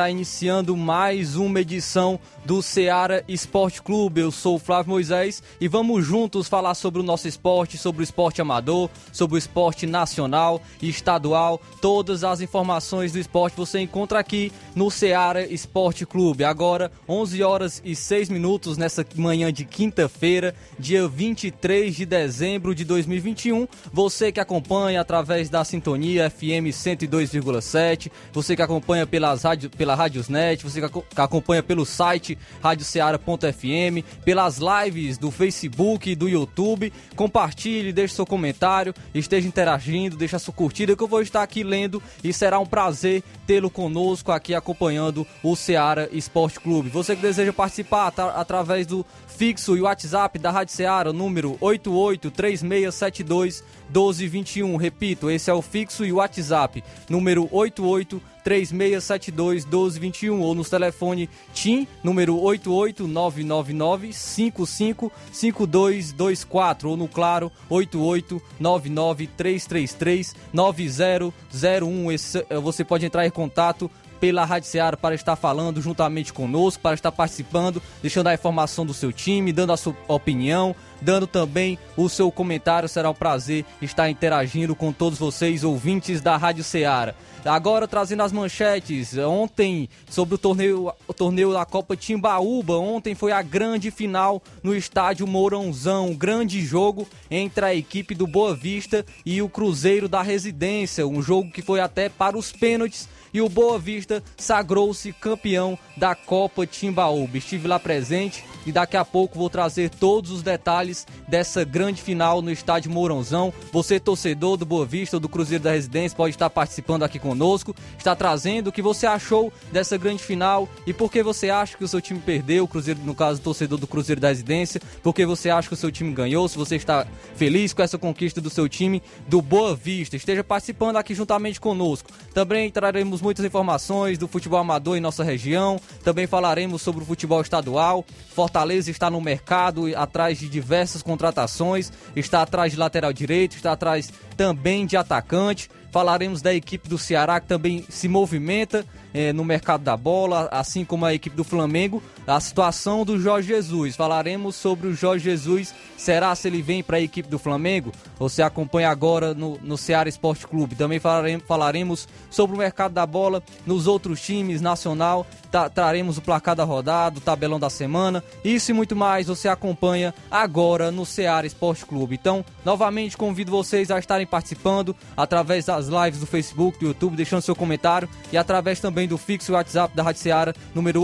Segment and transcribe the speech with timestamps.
[0.00, 4.22] Está iniciando mais uma edição do Ceará Esporte Clube.
[4.22, 8.02] Eu sou o Flávio Moisés e vamos juntos falar sobre o nosso esporte, sobre o
[8.02, 11.60] esporte amador, sobre o esporte nacional e estadual.
[11.82, 16.44] Todas as informações do esporte você encontra aqui no Ceará Esporte Clube.
[16.44, 22.86] Agora, 11 horas e 6 minutos nessa manhã de quinta-feira, dia 23 de dezembro de
[22.86, 23.68] 2021.
[23.92, 30.62] Você que acompanha através da sintonia FM 102,7, você que acompanha pelas rádio, pela Rádiosnet,
[30.62, 36.92] você que acompanha pelo site radioceara.fm, pelas lives do Facebook e do YouTube.
[37.16, 41.64] Compartilhe, deixe seu comentário, esteja interagindo, deixe a sua curtida que eu vou estar aqui
[41.64, 46.88] lendo e será um prazer tê-lo conosco aqui acompanhando o Ceará Esporte Clube.
[46.88, 53.64] Você que deseja participar tá, através do fixo e WhatsApp da Rádio Ceará, número 883672
[53.88, 54.76] 1221.
[54.76, 61.28] Repito, esse é o fixo e o WhatsApp, número 88 3672 1221 ou no telefone
[61.52, 72.12] TIM, número 88999 555224 ou no Claro 8899 333 9001.
[72.12, 73.90] Esse, eh, você pode entrar em contato
[74.20, 78.92] pela Rádio Seara para estar falando juntamente conosco, para estar participando, deixando a informação do
[78.92, 82.88] seu time, dando a sua opinião, dando também o seu comentário.
[82.88, 87.14] Será um prazer estar interagindo com todos vocês, ouvintes da Rádio Seara.
[87.44, 89.16] Agora trazendo as manchetes.
[89.16, 94.76] Ontem, sobre o torneio, o torneio da Copa Timbaúba, ontem foi a grande final no
[94.76, 96.14] estádio Mourãozão.
[96.14, 101.06] grande jogo entre a equipe do Boa Vista e o Cruzeiro da Residência.
[101.06, 106.14] Um jogo que foi até para os pênaltis e o Boa Vista sagrou-se campeão da
[106.14, 107.38] Copa Timbaúba.
[107.38, 112.42] Estive lá presente e daqui a pouco vou trazer todos os detalhes dessa grande final
[112.42, 113.52] no estádio Mourãozão.
[113.72, 117.74] Você, torcedor do Boa Vista ou do Cruzeiro da Residência, pode estar participando aqui conosco,
[117.96, 121.84] está trazendo o que você achou dessa grande final e por que você acha que
[121.84, 125.50] o seu time perdeu, Cruzeiro, no caso, torcedor do Cruzeiro da Residência, por que você
[125.50, 128.68] acha que o seu time ganhou, se você está feliz com essa conquista do seu
[128.68, 130.16] time do Boa Vista.
[130.16, 132.10] Esteja participando aqui juntamente conosco.
[132.34, 137.40] Também traremos muitas informações do futebol amador em nossa região, também falaremos sobre o futebol
[137.40, 138.04] estadual.
[138.50, 144.12] Fortaleza está no mercado atrás de diversas contratações, está atrás de lateral direito, está atrás
[144.36, 145.70] também de atacante.
[145.92, 148.84] Falaremos da equipe do Ceará que também se movimenta
[149.14, 152.02] eh, no mercado da bola, assim como a equipe do Flamengo.
[152.26, 153.96] A situação do Jorge Jesus.
[153.96, 155.74] Falaremos sobre o Jorge Jesus.
[155.96, 157.92] Será se ele vem para a equipe do Flamengo?
[158.18, 160.76] Você acompanha agora no, no Ceará Esporte Clube.
[160.76, 165.26] Também falaremos, falaremos sobre o mercado da bola nos outros times nacional.
[165.74, 168.22] Traremos o placar da rodada, o tabelão da semana.
[168.44, 172.14] Isso e muito mais você acompanha agora no Ceará Esporte Clube.
[172.14, 177.42] Então, novamente convido vocês a estarem participando através das lives do Facebook, do YouTube, deixando
[177.42, 181.02] seu comentário e através também do fixo WhatsApp da Rádio Ceará, número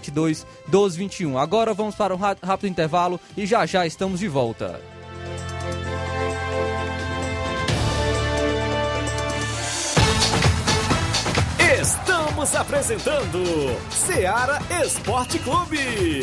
[0.00, 1.38] 883672 1221.
[1.38, 4.80] Agora vamos para um rápido intervalo e já já estamos de volta.
[11.80, 13.42] Estamos apresentando
[13.90, 16.22] Ceará Esporte Clube.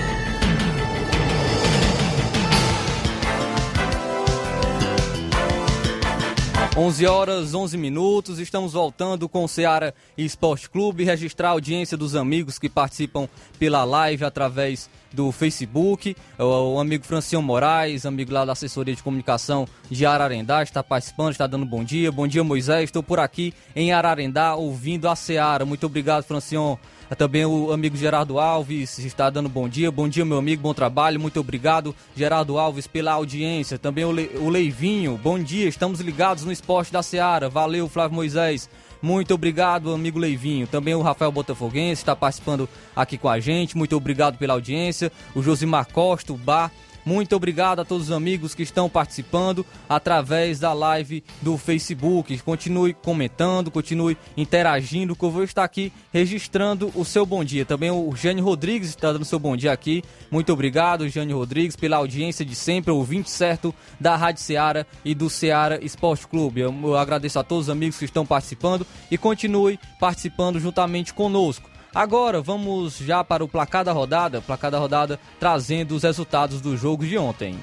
[6.77, 12.15] Onze horas, 11 minutos, estamos voltando com o Ceará Esporte Clube, registrar a audiência dos
[12.15, 13.27] amigos que participam
[13.59, 16.15] pela live através do Facebook.
[16.39, 21.45] O, amigo Franciano Moraes, amigo lá da assessoria de comunicação de Ararendá, está participando, está
[21.45, 22.09] dando bom dia.
[22.09, 22.85] Bom dia, Moisés.
[22.85, 25.65] Estou por aqui em Ararendá ouvindo a Seara.
[25.65, 26.79] Muito obrigado, Franciano.
[27.17, 29.91] Também o amigo Gerardo Alves está dando bom dia.
[29.91, 31.19] Bom dia, meu amigo, bom trabalho.
[31.19, 33.77] Muito obrigado, Gerardo Alves, pela audiência.
[33.77, 35.67] Também o, Le, o Leivinho, bom dia.
[35.67, 37.49] Estamos ligados no esporte da Seara.
[37.49, 38.69] Valeu, Flávio Moisés.
[39.01, 40.67] Muito obrigado, amigo Leivinho.
[40.67, 43.75] Também o Rafael Botafoguense está participando aqui com a gente.
[43.75, 45.11] Muito obrigado pela audiência.
[45.35, 46.71] O Josimar Costa, o Bar
[47.05, 52.37] muito obrigado a todos os amigos que estão participando através da live do Facebook.
[52.39, 57.65] Continue comentando, continue interagindo, que eu vou estar aqui registrando o seu bom dia.
[57.65, 60.03] Também o Jânio Rodrigues está dando seu bom dia aqui.
[60.29, 65.29] Muito obrigado, Jânio Rodrigues, pela audiência de sempre, ouvinte certo da Rádio Ceará e do
[65.29, 66.61] Ceará Esporte Clube.
[66.61, 71.70] Eu agradeço a todos os amigos que estão participando e continue participando juntamente conosco.
[71.93, 76.79] Agora vamos já para o placar da rodada, placar da rodada trazendo os resultados dos
[76.79, 77.59] jogos de ontem.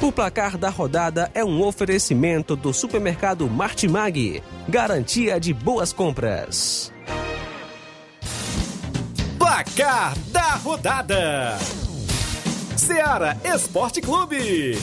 [0.00, 6.90] O placar da rodada é um oferecimento do supermercado Martimag, garantia de boas compras.
[9.36, 11.58] Placar da rodada:
[12.76, 14.78] Seara Esporte Clube.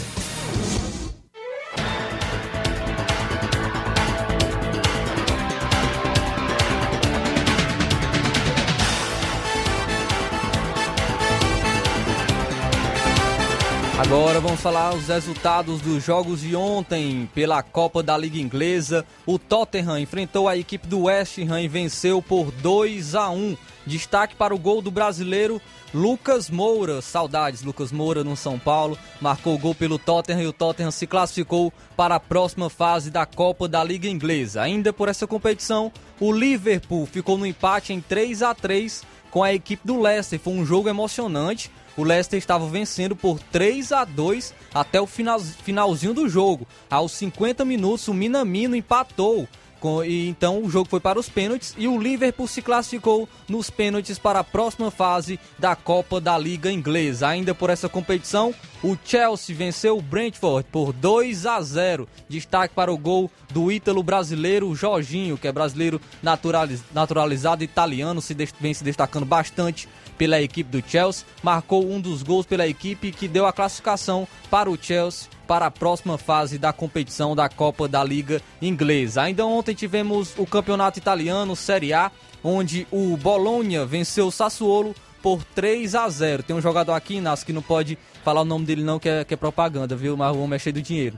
[13.98, 19.04] Agora vamos falar os resultados dos jogos de ontem pela Copa da Liga Inglesa.
[19.26, 23.58] O Tottenham enfrentou a equipe do West Ham e venceu por 2 a 1.
[23.88, 25.60] Destaque para o gol do brasileiro
[25.92, 27.02] Lucas Moura.
[27.02, 28.96] Saudades, Lucas Moura no São Paulo.
[29.20, 33.26] Marcou o gol pelo Tottenham e o Tottenham se classificou para a próxima fase da
[33.26, 34.62] Copa da Liga Inglesa.
[34.62, 39.54] Ainda por essa competição, o Liverpool ficou no empate em 3 a 3 com a
[39.56, 40.40] equipe do Leicester.
[40.40, 45.40] Foi um jogo emocionante o Leicester estava vencendo por 3 a 2 até o final,
[45.40, 46.68] finalzinho do jogo.
[46.90, 49.48] Aos 50 minutos, o Minamino empatou
[49.80, 53.70] com, e então o jogo foi para os pênaltis e o Liverpool se classificou nos
[53.70, 57.28] pênaltis para a próxima fase da Copa da Liga Inglesa.
[57.28, 62.08] Ainda por essa competição, o Chelsea venceu o Brentford por 2 a 0.
[62.28, 68.36] Destaque para o gol do ítalo brasileiro Jorginho, que é brasileiro naturaliz, naturalizado italiano, se
[68.60, 71.26] vem se destacando bastante pela equipe do Chelsea.
[71.44, 75.72] Marcou um dos gols pela equipe que deu a classificação para o Chelsea para a
[75.72, 79.22] próxima fase da competição da Copa da Liga Inglesa.
[79.22, 82.12] Ainda ontem tivemos o Campeonato Italiano Série A,
[82.44, 86.44] onde o Bologna venceu o Sassuolo por 3 a 0.
[86.44, 89.24] Tem um jogador aqui, Nas, que não pode falar o nome dele não, que é,
[89.24, 90.18] que é propaganda, viu?
[90.18, 91.18] Mas o homem é cheio do dinheiro.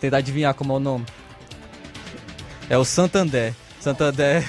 [0.00, 1.04] Tentar adivinhar como é o nome.
[2.70, 3.54] É o Santander.
[3.80, 4.44] Santander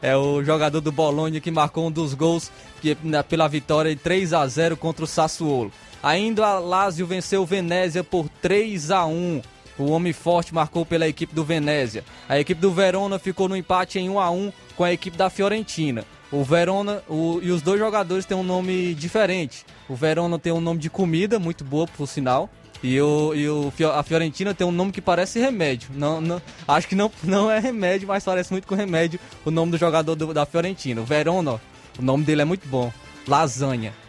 [0.00, 2.96] é o jogador do Bologna que marcou um dos gols que,
[3.28, 5.70] pela vitória de 3 a 0 contra o Sassuolo.
[6.02, 9.42] Ainda a Lazio venceu o Venezia por 3 a 1.
[9.78, 12.02] O homem forte marcou pela equipe do Venezia.
[12.28, 15.28] A equipe do Verona ficou no empate em 1 a 1 com a equipe da
[15.28, 16.04] Fiorentina.
[16.32, 19.64] O Verona o, e os dois jogadores têm um nome diferente.
[19.88, 22.50] O Verona tem um nome de comida muito boa, por sinal.
[22.82, 25.90] E, o, e o, a Fiorentina tem um nome que parece remédio.
[25.94, 29.72] Não, não, acho que não, não é remédio, mas parece muito com remédio o nome
[29.72, 31.00] do jogador do, da Fiorentina.
[31.00, 31.60] O Verona
[31.98, 32.92] O nome dele é muito bom.
[33.26, 33.92] Lasanha.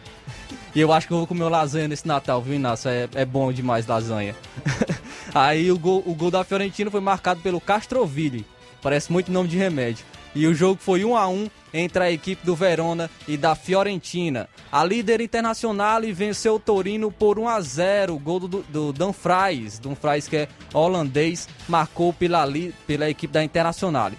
[0.74, 2.88] E eu acho que eu vou comer lasanha nesse Natal, viu, Inácio?
[2.90, 4.36] É, é bom demais lasanha.
[5.34, 8.46] Aí o gol, o gol da Fiorentina foi marcado pelo Castroville.
[8.80, 10.04] Parece muito nome de remédio.
[10.38, 14.48] E o jogo foi 1 a 1 entre a equipe do Verona e da Fiorentina.
[14.70, 18.14] A líder internacional venceu o Torino por 1 a 0.
[18.14, 22.46] O gol do, do Danfries, Danfries que é holandês, marcou pela,
[22.86, 24.12] pela equipe da Internacional.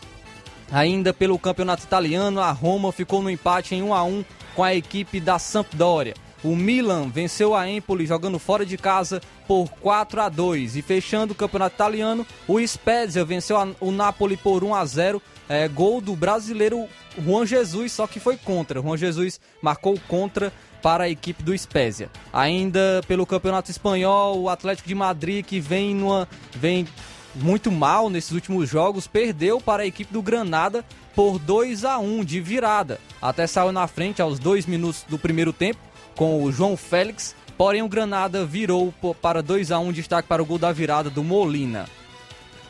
[0.70, 4.26] Ainda pelo campeonato italiano, a Roma ficou no empate em 1 a 1
[4.58, 6.16] com a equipe da Sampdoria.
[6.44, 11.34] O Milan venceu a Empoli jogando fora de casa por 4 a 2 e fechando
[11.34, 16.00] o campeonato italiano, o Spezia venceu a, o Napoli por 1 a 0, é, gol
[16.00, 18.82] do brasileiro Juan Jesus, só que foi contra.
[18.82, 22.10] Juan Jesus marcou contra para a equipe do Spezia.
[22.32, 26.88] Ainda pelo Campeonato Espanhol, o Atlético de Madrid que vem numa vem
[27.36, 32.24] muito mal nesses últimos jogos, perdeu para a equipe do Granada por 2 a 1
[32.24, 33.00] de virada.
[33.22, 35.89] Até saiu na frente aos dois minutos do primeiro tempo
[36.20, 40.46] com o João Félix, porém o Granada virou para 2 a 1 destaque para o
[40.46, 41.86] gol da virada do Molina.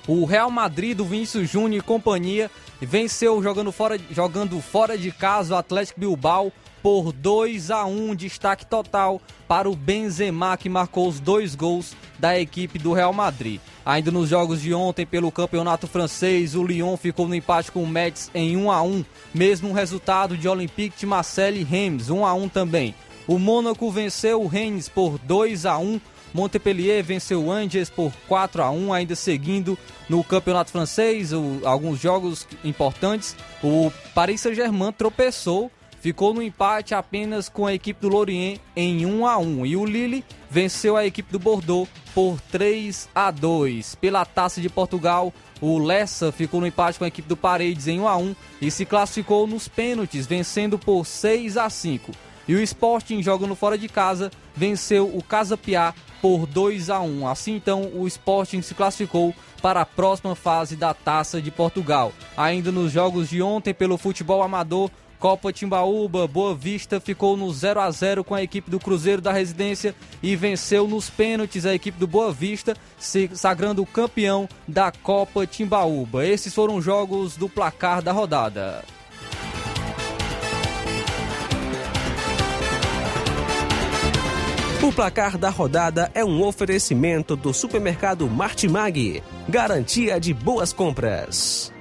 [0.07, 5.55] O Real Madrid do Vinícius Júnior e companhia venceu jogando fora, jogando fora de casa
[5.55, 6.53] o Atlético Bilbao
[6.83, 12.39] por 2 a 1, destaque total para o Benzema que marcou os dois gols da
[12.39, 13.59] equipe do Real Madrid.
[13.83, 17.87] Ainda nos jogos de ontem pelo Campeonato Francês, o Lyon ficou no empate com o
[17.87, 19.03] Metz em 1 a 1,
[19.33, 22.93] mesmo resultado de Olympique de Marseille e Reims 1 a 1 também.
[23.29, 26.01] O Mônaco venceu o Rennes por 2 a 1.
[26.33, 29.77] Montpellier venceu o Angers por 4 a 1, ainda seguindo
[30.09, 33.36] no Campeonato Francês, o, alguns jogos importantes.
[33.63, 35.69] O Paris Saint-Germain tropeçou,
[36.01, 39.86] ficou no empate apenas com a equipe do Lorient em 1 a 1 e o
[39.86, 43.93] Lille venceu a equipe do Bordeaux por 3 a 2.
[43.93, 45.31] Pela Taça de Portugal,
[45.62, 48.71] o Lessa ficou no empate com a equipe do Paredes em 1 a 1 e
[48.71, 52.28] se classificou nos pênaltis, vencendo por 6 a 5.
[52.49, 57.27] E o Sporting, jogando fora de casa, venceu o Casa Piá por 2 a 1.
[57.27, 62.11] Assim então, o Sporting se classificou para a próxima fase da Taça de Portugal.
[62.35, 64.89] Ainda nos jogos de ontem pelo futebol amador,
[65.19, 69.31] Copa Timbaúba, Boa Vista ficou no 0 a 0 com a equipe do Cruzeiro da
[69.31, 75.45] Residência e venceu nos pênaltis a equipe do Boa Vista, se sagrando campeão da Copa
[75.45, 76.25] Timbaúba.
[76.25, 78.83] Esses foram os jogos do placar da rodada.
[84.89, 89.22] O placar da rodada é um oferecimento do supermercado Martimag.
[89.48, 91.72] Garantia de boas compras.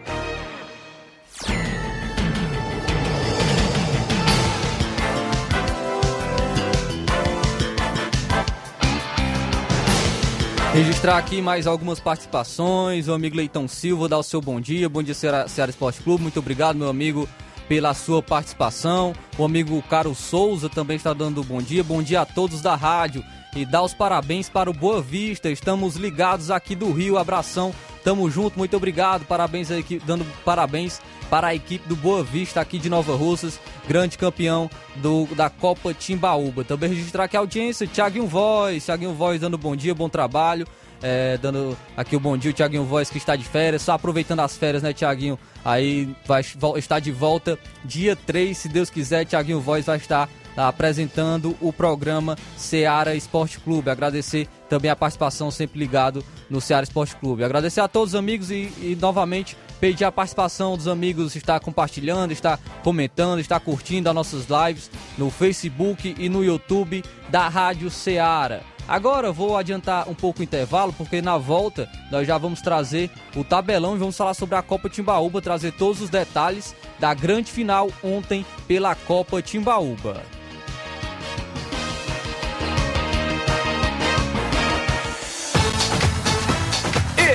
[10.74, 13.08] Registrar aqui mais algumas participações.
[13.08, 14.86] O amigo Leitão Silva dá o seu bom dia.
[14.86, 16.24] Bom dia, Ceará, Ceará Esporte Clube.
[16.24, 17.26] Muito obrigado, meu amigo
[17.68, 19.12] pela sua participação.
[19.36, 21.84] O amigo Caro Souza também está dando bom dia.
[21.84, 23.22] Bom dia a todos da rádio
[23.54, 25.50] e dá os parabéns para o Boa Vista.
[25.50, 27.18] Estamos ligados aqui do Rio.
[27.18, 27.74] Abração.
[28.02, 28.58] Tamo junto.
[28.58, 29.26] Muito obrigado.
[29.26, 34.16] Parabéns aqui, dando parabéns para a equipe do Boa Vista aqui de Nova Russas, grande
[34.16, 36.64] campeão do, da Copa Timbaúba.
[36.64, 40.66] Também registrar aqui a audiência, Thiaguinho Voz, Thiaguinho Voz dando bom dia, bom trabalho.
[41.02, 44.40] É, dando aqui o bom dia, o Thiaguinho Voz que está de férias, só aproveitando
[44.40, 45.38] as férias, né, Thiaguinho?
[45.64, 46.42] Aí vai
[46.76, 52.36] estar de volta dia 3, se Deus quiser, Thiaguinho Voz vai estar apresentando o programa
[52.56, 53.90] Seara Esporte Clube.
[53.90, 57.44] Agradecer também a participação sempre ligado no Seara Esporte Clube.
[57.44, 62.32] Agradecer a todos os amigos e, e novamente pedir a participação dos amigos, estar compartilhando,
[62.32, 68.77] estar comentando, estar curtindo as nossas lives no Facebook e no YouTube da Rádio Seara.
[68.88, 73.44] Agora vou adiantar um pouco o intervalo, porque na volta nós já vamos trazer o
[73.44, 77.90] tabelão e vamos falar sobre a Copa Timbaúba, trazer todos os detalhes da grande final
[78.02, 80.22] ontem pela Copa Timbaúba.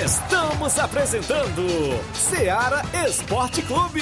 [0.03, 1.67] Estamos apresentando
[2.13, 4.01] Seara Esporte Clube.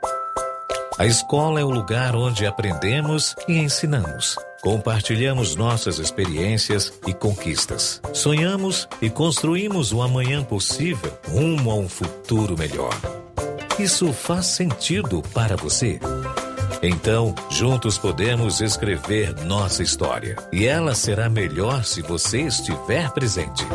[0.97, 4.35] A escola é o lugar onde aprendemos e ensinamos.
[4.61, 8.01] Compartilhamos nossas experiências e conquistas.
[8.13, 12.93] Sonhamos e construímos um amanhã possível rumo a um futuro melhor.
[13.79, 15.99] Isso faz sentido para você?
[16.83, 20.35] Então, juntos podemos escrever nossa história.
[20.51, 23.65] E ela será melhor se você estiver presente.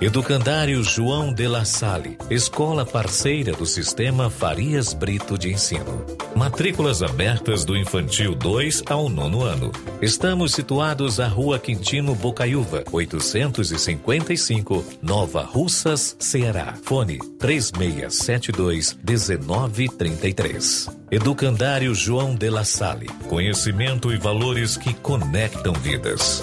[0.00, 6.19] Educandário João de La Salle, escola parceira do Sistema Farias Brito de Ensino.
[6.34, 9.72] Matrículas abertas do infantil 2 ao nono ano.
[10.00, 16.74] Estamos situados à Rua Quintino Bocaiúva, 855, Nova Russas, Ceará.
[16.82, 20.88] Fone 3672 1933.
[21.10, 23.08] Educandário João de La Salle.
[23.28, 26.42] Conhecimento e valores que conectam vidas.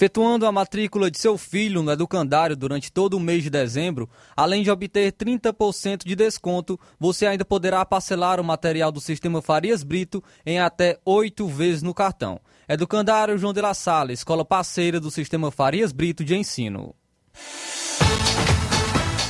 [0.00, 4.62] Efetuando a matrícula de seu filho no educandário durante todo o mês de dezembro, além
[4.62, 10.24] de obter 30% de desconto, você ainda poderá parcelar o material do sistema Farias Brito
[10.46, 12.40] em até oito vezes no cartão.
[12.66, 16.94] Educandário João de La Salle, escola parceira do sistema Farias Brito de ensino.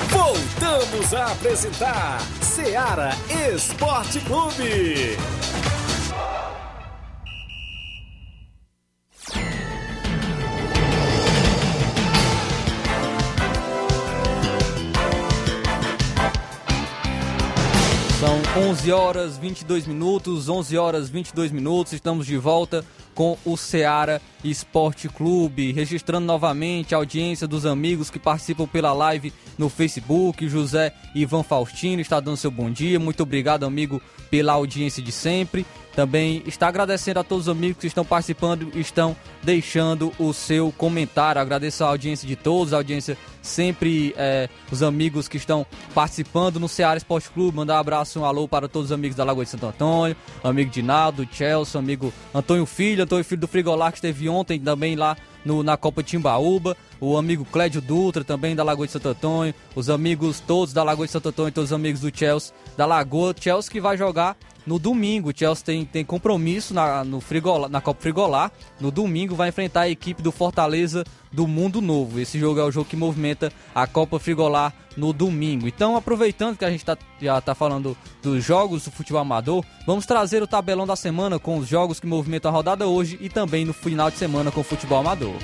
[0.08, 3.10] Voltamos a apresentar Seara
[3.52, 5.16] Esporte Clube.
[18.20, 21.94] São 11 horas 22 minutos, 11 horas 22 minutos.
[21.94, 28.18] Estamos de volta com o Seara Esporte Clube, registrando novamente a audiência dos amigos que
[28.18, 30.46] participam pela live no Facebook.
[30.50, 33.00] José Ivan Faustino está dando seu bom dia.
[33.00, 35.64] Muito obrigado, amigo, pela audiência de sempre.
[35.96, 40.70] Também está agradecendo a todos os amigos que estão participando e estão deixando o seu
[40.76, 41.40] comentário.
[41.40, 46.68] Agradeço a audiência de todos, a audiência sempre, é, os amigos que estão participando no
[46.68, 47.56] Ceará Esporte Clube.
[47.56, 50.70] Mandar um abraço, um alô para todos os amigos da Lagoa de Santo Antônio, amigo
[50.70, 55.62] Dinaldo, Chelsea, amigo Antônio Filho, Antônio Filho do Frigolar, que esteve ontem também lá no,
[55.62, 60.40] na Copa Timbaúba, o amigo Clédio Dutra, também da Lagoa de Santo Antônio, os amigos
[60.40, 63.34] todos da Lagoa de Santo Antônio, todos os amigos do Chelsea da Lagoa.
[63.38, 65.30] Chelsea que vai jogar no domingo.
[65.30, 68.52] O Chelsea tem, tem compromisso na, no Frigolar, na Copa Frigolar.
[68.80, 72.18] No domingo vai enfrentar a equipe do Fortaleza do Mundo Novo.
[72.20, 75.68] Esse jogo é o jogo que movimenta a Copa Frigolar no domingo.
[75.68, 80.06] Então, aproveitando que a gente tá, já está falando dos jogos do futebol amador, vamos
[80.06, 83.64] trazer o tabelão da semana com os jogos que movimentam a rodada hoje e também
[83.64, 85.34] no final de semana com o futebol amador.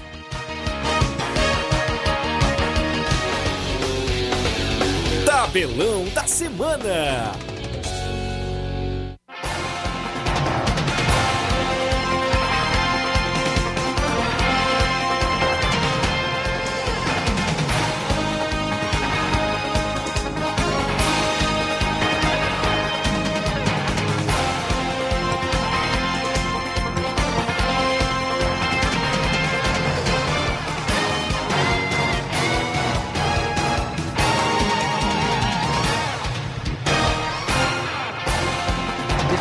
[5.25, 7.56] Tabelão da semana.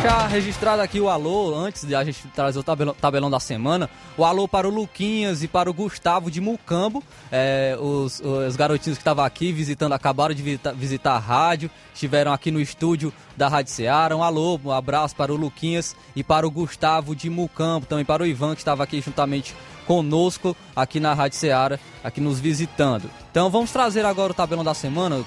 [0.06, 3.90] Deixar registrado aqui o alô, antes de a gente trazer o tabelão, tabelão da semana,
[4.16, 9.00] o alô para o Luquinhas e para o Gustavo de Mucambo, é, os, os garotinhos
[9.00, 10.44] que estavam aqui visitando, acabaram de
[10.76, 14.16] visitar, a rádio, estiveram aqui no estúdio da Rádio Ceará.
[14.16, 18.22] Um alô, um abraço para o Luquinhas e para o Gustavo de Mucambo, também para
[18.22, 19.56] o Ivan que estava aqui juntamente
[19.88, 23.10] conosco aqui na Rádio Ceará, aqui nos visitando.
[23.32, 25.26] Então vamos trazer agora o tabelão da semana.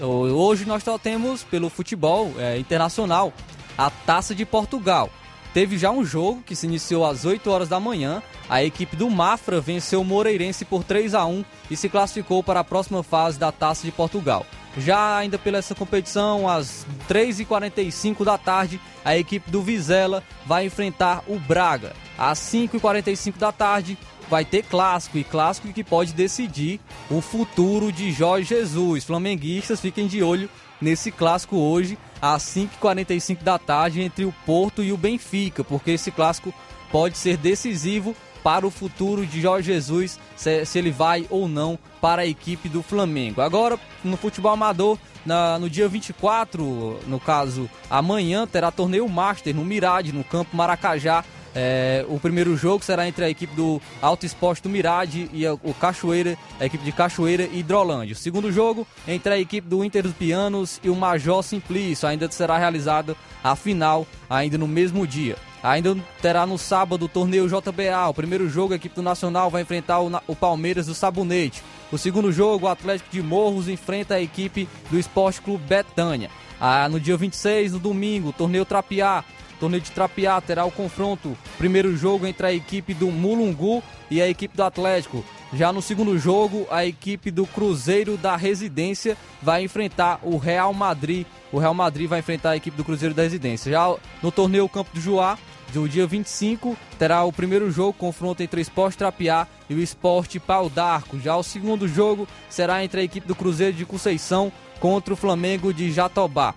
[0.00, 3.32] Hoje nós só temos pelo futebol é, internacional
[3.76, 5.10] a Taça de Portugal.
[5.52, 8.22] Teve já um jogo que se iniciou às 8 horas da manhã.
[8.46, 12.60] A equipe do Mafra venceu o Moreirense por 3 a 1 e se classificou para
[12.60, 14.44] a próxima fase da Taça de Portugal.
[14.76, 21.24] Já ainda pela essa competição, às 3h45 da tarde, a equipe do Vizela vai enfrentar
[21.26, 21.94] o Braga.
[22.18, 23.96] Às 5h45 da tarde,
[24.28, 29.04] vai ter clássico e clássico que pode decidir o futuro de Jorge Jesus.
[29.04, 30.50] Flamenguistas, fiquem de olho
[30.82, 36.10] nesse clássico hoje às 5h45 da tarde entre o Porto e o Benfica, porque esse
[36.10, 36.52] clássico
[36.90, 42.22] pode ser decisivo para o futuro de Jorge Jesus, se, ele vai ou não para
[42.22, 43.40] a equipe do Flamengo.
[43.40, 49.64] Agora, no futebol amador, na, no dia 24, no caso amanhã, terá torneio Master no
[49.64, 51.24] Mirade, no campo Maracajá,
[51.58, 55.54] é, o primeiro jogo será entre a equipe do Alto Esporte do Mirade e a,
[55.54, 58.12] o Cachoeira, a equipe de Cachoeira e Hidrolândia.
[58.12, 62.06] O segundo jogo entre a equipe do Inter dos Pianos e o Major Simplício.
[62.06, 65.36] Ainda será realizado a final ainda no mesmo dia.
[65.62, 68.06] Ainda terá no sábado o torneio JBA.
[68.06, 71.62] O primeiro jogo, a equipe do Nacional vai enfrentar o, o Palmeiras do Sabonete.
[71.90, 76.30] O segundo jogo, o Atlético de Morros enfrenta a equipe do Esporte Clube Betânia.
[76.60, 79.24] Ah, no dia 26, no domingo, o torneio Trapiá.
[79.58, 81.36] Torneio de Trapiá terá o confronto.
[81.58, 85.24] Primeiro jogo entre a equipe do Mulungu e a equipe do Atlético.
[85.52, 91.26] Já no segundo jogo, a equipe do Cruzeiro da Residência vai enfrentar o Real Madrid.
[91.52, 93.70] O Real Madrid vai enfrentar a equipe do Cruzeiro da Residência.
[93.70, 95.38] Já no torneio Campo do Juá,
[95.72, 100.38] do dia 25, terá o primeiro jogo, confronto entre o Esporte Trapiá e o Esporte
[100.38, 101.18] Pau d'Arco.
[101.18, 105.72] Já o segundo jogo será entre a equipe do Cruzeiro de Conceição contra o Flamengo
[105.72, 106.54] de Jatobá.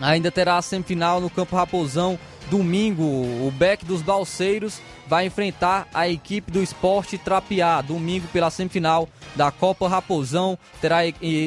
[0.00, 2.18] Ainda terá a semifinal no Campo Raposão.
[2.50, 7.80] Domingo, o Beck dos Balseiros vai enfrentar a equipe do Esporte Trapiá.
[7.80, 10.98] Domingo, pela semifinal da Copa Raposão, terá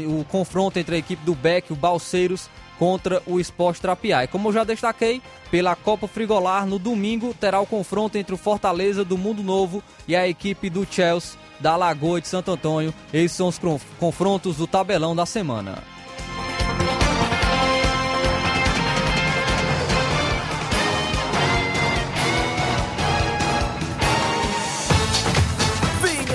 [0.08, 4.24] o confronto entre a equipe do Beck, o Balseiros, contra o Esporte Trapiá.
[4.24, 8.38] E como eu já destaquei, pela Copa Frigolar, no domingo terá o confronto entre o
[8.38, 12.94] Fortaleza do Mundo Novo e a equipe do Chelsea da Lagoa de Santo Antônio.
[13.14, 13.60] Esses são os
[14.00, 15.84] confrontos do tabelão da semana.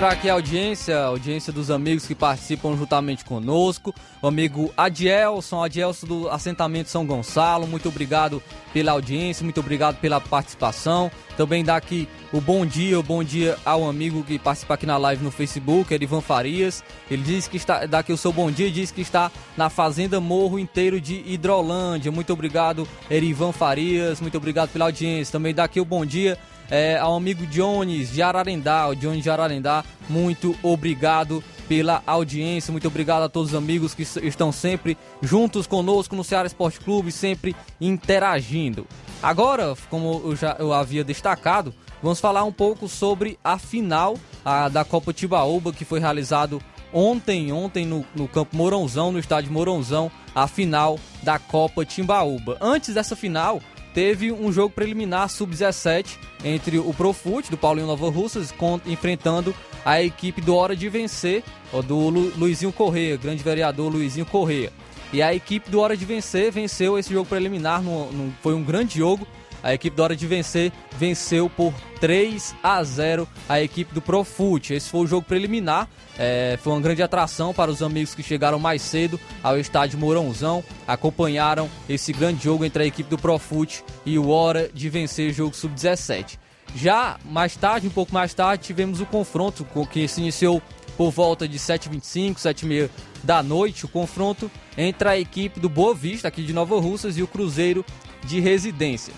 [0.00, 3.94] Registrar aqui a audiência, a audiência dos amigos que participam juntamente conosco.
[4.22, 10.18] O amigo Adielson, Adielson do assentamento São Gonçalo, muito obrigado pela audiência, muito obrigado pela
[10.18, 11.10] participação.
[11.36, 14.96] Também dá aqui o bom dia, o bom dia ao amigo que participa aqui na
[14.96, 16.82] live no Facebook, Erivan Farias.
[17.10, 20.18] Ele diz que está, dá aqui o seu bom dia diz que está na Fazenda
[20.18, 22.10] Morro Inteiro de Hidrolândia.
[22.10, 25.32] Muito obrigado, Erivan Farias, muito obrigado pela audiência.
[25.32, 26.38] Também dá aqui o bom dia
[26.70, 32.88] é, ao amigo Jones de Ararendá, o Jones de Ararendá, muito obrigado pela audiência, muito
[32.88, 37.54] obrigado a todos os amigos que estão sempre juntos conosco no Ceará Esporte Clube, sempre
[37.80, 38.86] interagindo.
[39.22, 44.68] Agora, como eu já eu havia destacado, vamos falar um pouco sobre a final a,
[44.68, 46.60] da Copa Tibaúba, que foi realizado
[46.92, 52.56] ontem, ontem no, no campo Mourãozão, no estádio Mourãozão, a final da Copa Timbaúba.
[52.60, 53.60] Antes dessa final,
[53.94, 58.54] teve um jogo preliminar sub-17 entre o Profute, do Paulinho Nova Russas,
[58.86, 61.42] enfrentando a equipe do Hora de Vencer,
[61.86, 64.72] do Lu, Luizinho Correia, grande vereador Luizinho Correia.
[65.12, 68.62] E a equipe do Hora de Vencer venceu esse jogo preliminar, no, no, foi um
[68.62, 69.26] grande jogo.
[69.62, 74.74] A equipe do Hora de Vencer venceu por 3 a 0 a equipe do Profute.
[74.74, 75.88] Esse foi o jogo preliminar.
[76.18, 80.62] É, foi uma grande atração para os amigos que chegaram mais cedo ao estádio Mourãozão,
[80.86, 85.54] acompanharam esse grande jogo entre a equipe do Profute e o Hora de vencer jogo
[85.54, 86.38] sub-17.
[86.74, 90.62] Já mais tarde, um pouco mais tarde, tivemos o confronto que se iniciou
[90.96, 92.90] por volta de 7h25, 7h30
[93.24, 97.22] da noite, o confronto entre a equipe do Boa Vista, aqui de Nova Russas, e
[97.22, 97.84] o Cruzeiro
[98.24, 99.14] de Residência.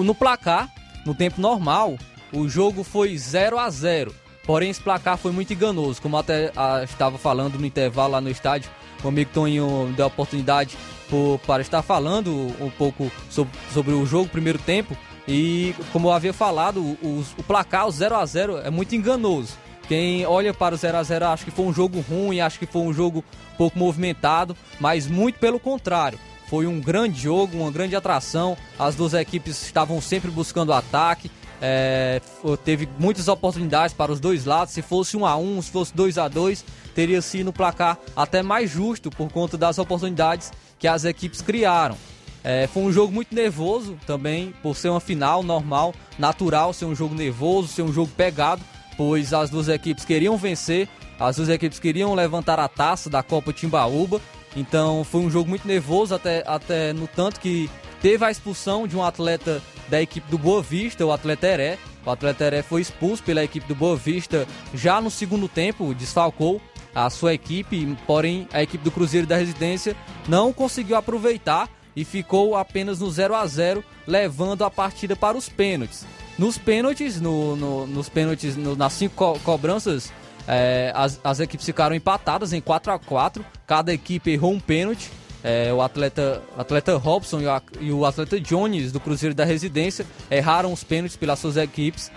[0.00, 0.70] No placar,
[1.04, 1.98] no tempo normal,
[2.32, 6.82] o jogo foi 0 a 0 Porém, esse placar foi muito enganoso, como até a,
[6.82, 8.70] estava falando no intervalo lá no estádio.
[9.04, 10.76] O amigo Toninho deu a oportunidade
[11.08, 14.96] por, para estar falando um pouco sobre, sobre o jogo, primeiro tempo.
[15.28, 19.56] E como eu havia falado, o, o placar, o 0 a 0 é muito enganoso.
[19.86, 22.66] Quem olha para o 0 a 0 acha que foi um jogo ruim, acha que
[22.66, 23.24] foi um jogo
[23.56, 26.18] pouco movimentado, mas muito pelo contrário.
[26.52, 28.58] Foi um grande jogo, uma grande atração.
[28.78, 31.30] As duas equipes estavam sempre buscando ataque.
[31.62, 32.20] É,
[32.62, 34.74] teve muitas oportunidades para os dois lados.
[34.74, 36.62] Se fosse 1 a 1 se fosse 2 a 2
[36.94, 41.96] teria sido no placar até mais justo por conta das oportunidades que as equipes criaram.
[42.44, 46.94] É, foi um jogo muito nervoso também, por ser uma final normal, natural ser um
[46.94, 48.60] jogo nervoso, ser um jogo pegado,
[48.94, 50.86] pois as duas equipes queriam vencer,
[51.18, 54.20] as duas equipes queriam levantar a taça da Copa Timbaúba.
[54.56, 58.96] Então foi um jogo muito nervoso, até, até no tanto que teve a expulsão de
[58.96, 61.78] um atleta da equipe do Boa Vista, o atleta Heré.
[62.04, 66.60] O atleta Heré foi expulso pela equipe do Boa Vista já no segundo tempo, desfalcou
[66.94, 69.96] a sua equipe, porém a equipe do Cruzeiro da Residência
[70.28, 75.48] não conseguiu aproveitar e ficou apenas no 0 a 0 levando a partida para os
[75.48, 76.04] pênaltis.
[76.38, 80.12] Nos pênaltis, no, no, nos pênaltis, no, nas cinco co cobranças,
[80.46, 85.10] é, as, as equipes ficaram empatadas em 4 a 4 Cada equipe errou um pênalti.
[85.44, 90.06] É, o atleta, atleta Robson e, a, e, o atleta Jones do Cruzeiro da Residência
[90.30, 92.12] erraram os pênaltis pelas suas equipes.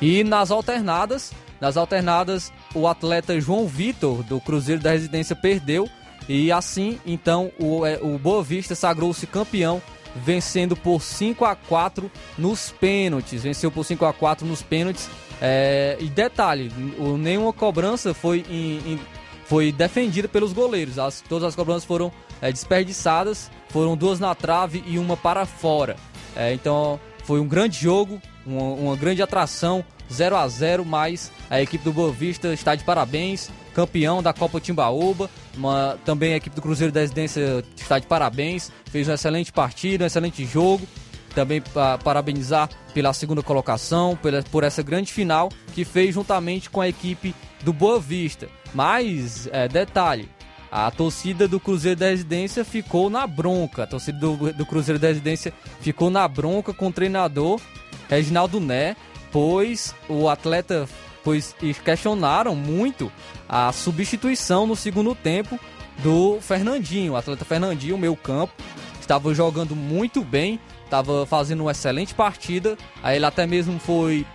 [0.00, 5.88] E nas alternadas, nas alternadas, o atleta João Vitor do Cruzeiro da Residência perdeu
[6.28, 9.82] e assim, então, o, é, o Boa Vista sagrou-se campeão,
[10.16, 13.42] vencendo por 5 a 4 nos pênaltis.
[13.42, 15.08] Venceu por 5 a 4 nos pênaltis.
[15.40, 16.70] É, e detalhe,
[17.18, 19.00] nenhuma cobrança foi, em, em,
[19.46, 20.98] foi defendida pelos goleiros.
[20.98, 23.50] As, todas as cobranças foram é, desperdiçadas.
[23.68, 25.96] Foram duas na trave e uma para fora.
[26.36, 29.84] É, então foi um grande jogo, uma, uma grande atração.
[30.12, 34.60] 0 a 0 mas a equipe do Boa Vista está de parabéns campeão da Copa
[34.60, 35.28] Timbaúba.
[35.56, 40.04] Uma, também a equipe do Cruzeiro da Residência está de parabéns, fez uma excelente partida,
[40.04, 40.86] um excelente jogo.
[41.34, 46.80] Também para parabenizar pela segunda colocação, pela, por essa grande final que fez juntamente com
[46.80, 48.48] a equipe do Boa Vista.
[48.72, 50.28] Mas, é, detalhe,
[50.70, 53.84] a torcida do Cruzeiro da Residência ficou na bronca.
[53.84, 57.60] A torcida do, do Cruzeiro da Residência ficou na bronca com o treinador
[58.08, 58.96] Reginaldo Né,
[59.32, 60.88] pois o atleta
[61.22, 63.10] pois questionaram muito
[63.48, 65.58] a substituição no segundo tempo
[65.98, 67.14] do Fernandinho.
[67.14, 68.52] O atleta Fernandinho, meio campo,
[69.00, 72.76] estava jogando muito bem, estava fazendo uma excelente partida.
[73.02, 74.26] Aí ele até mesmo foi,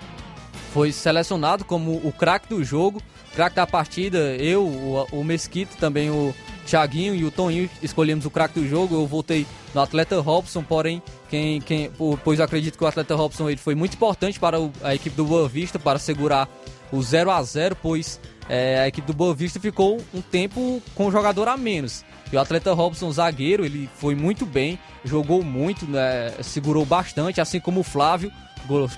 [0.74, 3.02] foi selecionado como o craque do jogo,
[3.36, 4.36] craque da partida.
[4.36, 6.34] Eu, o, o Mesquita, também o
[6.66, 8.96] Thiaguinho e o Toninho escolhemos o craque do jogo.
[8.96, 11.92] Eu voltei no atleta Robson, porém, quem, quem,
[12.24, 15.48] pois acredito que o atleta Robson ele foi muito importante para a equipe do Boa
[15.48, 16.50] Vista para segurar
[16.92, 21.08] o 0 a 0 pois é, a equipe do Boa Vista ficou um tempo com
[21.08, 22.04] o jogador a menos.
[22.32, 27.60] E o atleta Robson, zagueiro, ele foi muito bem, jogou muito, né, segurou bastante, assim
[27.60, 28.32] como o Flávio,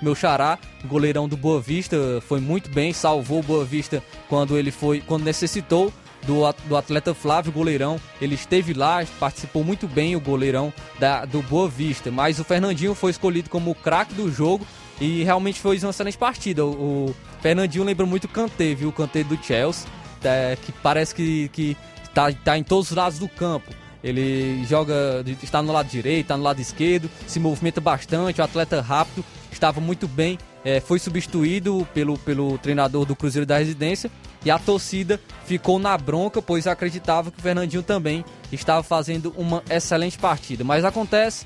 [0.01, 4.71] meu xará, goleirão do Boa Vista, foi muito bem, salvou o Boa Vista quando ele
[4.71, 5.93] foi, quando necessitou
[6.25, 7.99] do, do atleta Flávio Goleirão.
[8.21, 12.11] Ele esteve lá, participou muito bem o goleirão da, do Boa Vista.
[12.11, 14.65] Mas o Fernandinho foi escolhido como o craque do jogo
[14.99, 16.65] e realmente foi uma excelente partida.
[16.65, 18.89] O, o Fernandinho lembra muito o Kanté, viu?
[18.89, 19.87] O Kanté do Chelsea,
[20.23, 21.77] é, que parece que, que
[22.13, 23.71] tá, tá em todos os lados do campo.
[24.03, 28.81] Ele joga, está no lado direito, está no lado esquerdo, se movimenta bastante, o atleta
[28.81, 34.09] rápido, estava muito bem, é, foi substituído pelo, pelo treinador do Cruzeiro da Residência
[34.43, 39.63] e a torcida ficou na bronca, pois acreditava que o Fernandinho também estava fazendo uma
[39.69, 40.63] excelente partida.
[40.63, 41.45] Mas acontece,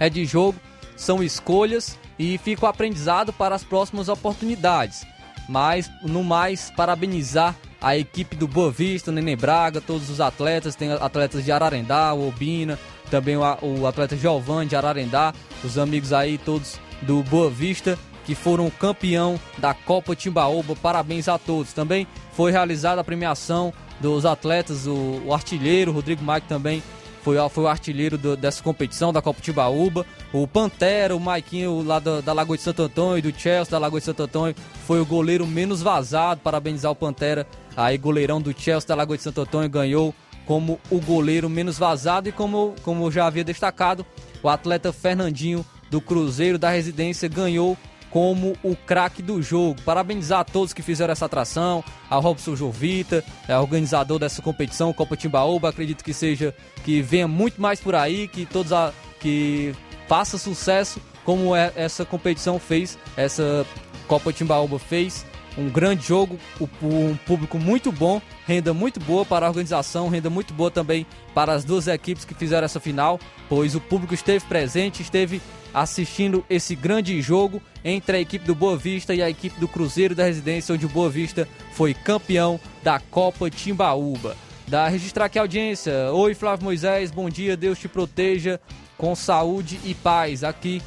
[0.00, 0.58] é de jogo,
[0.96, 5.04] são escolhas e fica o aprendizado para as próximas oportunidades.
[5.48, 10.90] Mas, no mais, parabenizar a equipe do Boa Vista, Nenê Braga, todos os atletas, tem
[10.92, 12.78] atletas de Ararendá, o Obina,
[13.10, 18.34] também o, o atleta Giovanni de Ararendá, os amigos aí todos do Boa Vista que
[18.34, 20.74] foram campeão da Copa Timbaúba.
[20.74, 21.72] Parabéns a todos.
[21.72, 26.82] Também foi realizada a premiação dos atletas, o, o artilheiro Rodrigo Mike também
[27.24, 30.04] foi, foi o artilheiro do, dessa competição da Copa Timbaúba.
[30.30, 33.98] O Pantera, o Maiquinho lá da, da Lagoa de Santo Antônio, do Chelsea da Lagoa
[33.98, 34.54] de Santo Antônio,
[34.86, 36.42] foi o goleiro menos vazado.
[36.42, 41.00] Parabenizar o Pantera, aí goleirão do Chelsea da Lagoa de Santo Antônio, ganhou como o
[41.00, 44.04] goleiro menos vazado e como, como já havia destacado,
[44.42, 47.78] o atleta Fernandinho do Cruzeiro da Residência ganhou
[48.14, 49.82] como o craque do jogo.
[49.82, 55.16] Parabenizar a todos que fizeram essa atração, a Robson Jovita, é organizador dessa competição, Copa
[55.16, 59.74] Timbaúba, acredito que seja que venha muito mais por aí, que todos a, que
[60.06, 63.66] faça sucesso como é, essa competição fez, essa
[64.06, 65.26] Copa Timbaúba fez.
[65.56, 66.38] Um grande jogo,
[66.82, 71.52] um público muito bom, renda muito boa para a organização, renda muito boa também para
[71.52, 75.40] as duas equipes que fizeram essa final, pois o público esteve presente, esteve
[75.72, 80.14] assistindo esse grande jogo entre a equipe do Boa Vista e a equipe do Cruzeiro
[80.14, 84.36] da Residência, onde o Boa Vista foi campeão da Copa Timbaúba.
[84.66, 85.92] Da registrar aqui a audiência.
[86.12, 88.58] Oi, Flávio Moisés, bom dia, Deus te proteja
[88.96, 90.42] com saúde e paz.
[90.42, 90.80] Aqui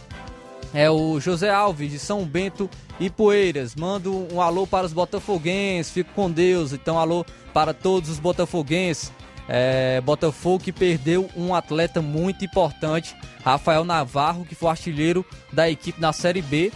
[0.73, 3.75] é o José Alves de São Bento e Poeiras.
[3.75, 6.73] Mando um alô para os botafoguenses, fico com Deus.
[6.73, 9.11] Então, alô para todos os botafoguenses.
[9.49, 16.01] É, Botafogo que perdeu um atleta muito importante, Rafael Navarro, que foi artilheiro da equipe
[16.01, 16.71] na Série B,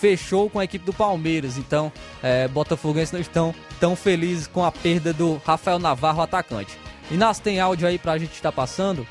[0.00, 1.56] fechou com a equipe do Palmeiras.
[1.56, 6.76] Então, é, Botafoguenses não estão tão felizes com a perda do Rafael Navarro, atacante.
[7.10, 9.06] Inácio, tem áudio aí pra gente estar tá passando?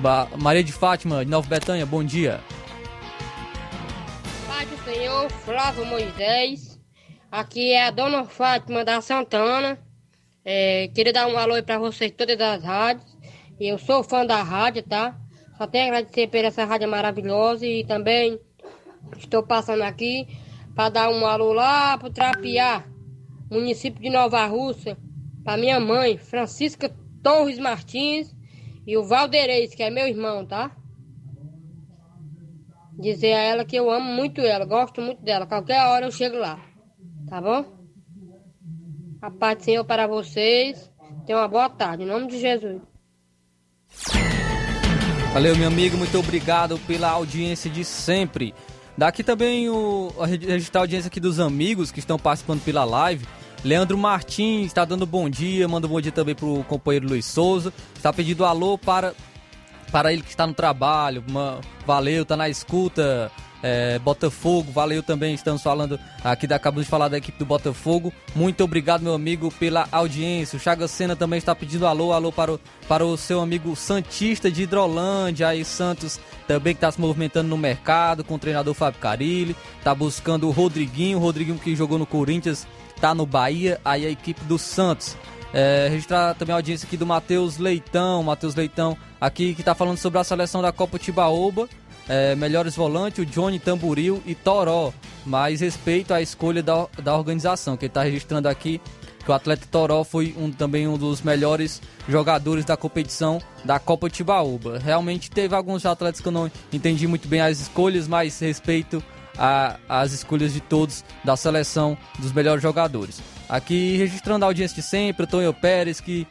[0.00, 2.40] Ba Maria de Fátima, de Nova Betânia, bom dia.
[4.46, 6.78] Pai do Senhor, Flávio Moisés.
[7.30, 9.78] Aqui é a Dona Fátima da Santana.
[10.44, 13.16] É, queria dar um alô aí vocês todas as rádios.
[13.58, 15.18] Eu sou fã da rádio, tá?
[15.56, 18.38] Só tenho a agradecer por essa rádio maravilhosa e também
[19.16, 20.28] estou passando aqui
[20.74, 22.84] para dar um alô lá pro Trapiá,
[23.50, 24.98] município de Nova Rússia,
[25.42, 28.35] para minha mãe, Francisca Torres Martins,
[28.86, 30.70] e o Valdeirês, que é meu irmão, tá?
[32.98, 35.46] Dizer a ela que eu amo muito ela, gosto muito dela.
[35.46, 36.58] Qualquer hora eu chego lá,
[37.28, 37.64] tá bom?
[39.20, 40.90] A paz do Senhor para vocês.
[41.26, 42.80] Tenha uma boa tarde, em nome de Jesus.
[45.32, 48.54] Valeu, meu amigo, muito obrigado pela audiência de sempre.
[48.96, 53.26] Daqui também o, a a audiência aqui dos amigos que estão participando pela live.
[53.64, 57.72] Leandro Martins está dando bom dia, manda um bom dia também pro companheiro Luiz Souza.
[57.94, 59.14] Está pedindo alô para,
[59.90, 61.24] para ele que está no trabalho.
[61.28, 63.30] Uma, valeu, tá na escuta.
[63.62, 68.12] É, Botafogo, valeu também, estamos falando aqui, acabamos de falar da equipe do Botafogo.
[68.34, 70.56] Muito obrigado, meu amigo, pela audiência.
[70.56, 74.50] O Chagas Sena também está pedindo alô, alô para o, para o seu amigo Santista
[74.50, 79.00] de Hidrolândia, aí Santos também que está se movimentando no mercado com o treinador Fábio
[79.00, 82.66] Carilli, está buscando o Rodriguinho, o Rodriguinho que jogou no Corinthians,
[82.96, 85.16] está no Bahia, aí a equipe do Santos.
[85.54, 89.96] É, registrar também a audiência aqui do Matheus Leitão, Matheus Leitão aqui que está falando
[89.96, 91.68] sobre a seleção da Copa Tibaúba
[92.08, 94.92] é, melhores volantes, o Johnny Tamburil e Toró.
[95.24, 98.80] Mais respeito à escolha da, da organização, que está registrando aqui
[99.24, 104.08] que o atleta Toró foi um, também um dos melhores jogadores da competição da Copa
[104.08, 104.78] Tibaúba.
[104.78, 109.02] Realmente teve alguns atletas que eu não entendi muito bem as escolhas, mas respeito
[109.88, 113.22] às escolhas de todos da seleção dos melhores jogadores.
[113.48, 116.26] Aqui registrando a audiência de sempre, o Tonho Pérez, que,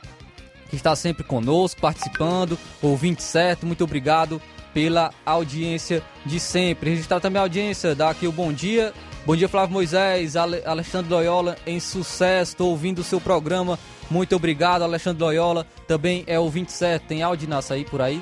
[0.70, 4.42] que está sempre conosco, participando, ouvinte certo, muito obrigado
[4.74, 6.90] pela audiência de sempre.
[6.90, 8.94] Registrar também a audiência, dar aqui o bom dia.
[9.26, 12.52] Bom dia, Flávio Moisés, Alexandre Loyola em sucesso.
[12.52, 13.80] Estou ouvindo o seu programa.
[14.12, 15.66] Muito obrigado, Alexandre Loyola.
[15.88, 17.06] Também é o 27.
[17.06, 18.22] Tem áudio na aí por aí?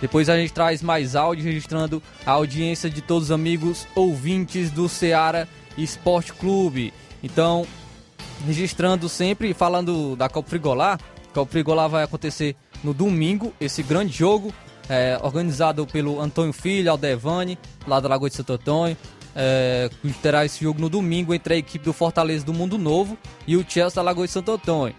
[0.00, 4.88] Depois a gente traz mais áudio registrando a audiência de todos os amigos ouvintes do
[4.88, 6.92] Ceará Esporte Clube.
[7.22, 7.66] Então,
[8.46, 10.98] registrando sempre, falando da Copa Frigolá.
[11.34, 14.52] Copa Frigolá vai acontecer no domingo, esse grande jogo
[14.88, 18.96] é, organizado pelo Antônio Filho, Aldevani, lá da Lagoa de Santo Antônio.
[19.36, 19.88] É,
[20.20, 23.64] terá esse jogo no domingo entre a equipe do Fortaleza do Mundo Novo e o
[23.66, 24.96] Chelsea da Lagoa de Santo Antônio.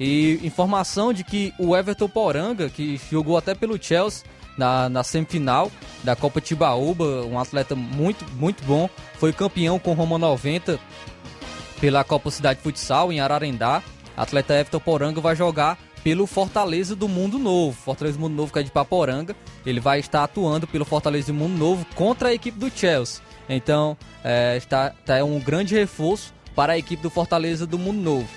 [0.00, 4.24] E informação de que o Everton Poranga, que jogou até pelo Chelsea
[4.56, 5.70] na, na semifinal
[6.02, 8.88] da Copa Tibaúba, um atleta muito, muito bom,
[9.18, 10.78] foi campeão com Roma 90
[11.80, 13.82] pela Copa Cidade Futsal em Ararendá.
[14.16, 17.76] Atleta Everton Poranga vai jogar pelo Fortaleza do Mundo Novo.
[17.76, 19.34] Fortaleza do Mundo Novo que é de Paporanga.
[19.66, 23.22] Ele vai estar atuando pelo Fortaleza do Mundo Novo contra a equipe do Chelsea.
[23.48, 28.28] Então, é, está, está um grande reforço para a equipe do Fortaleza do Mundo Novo.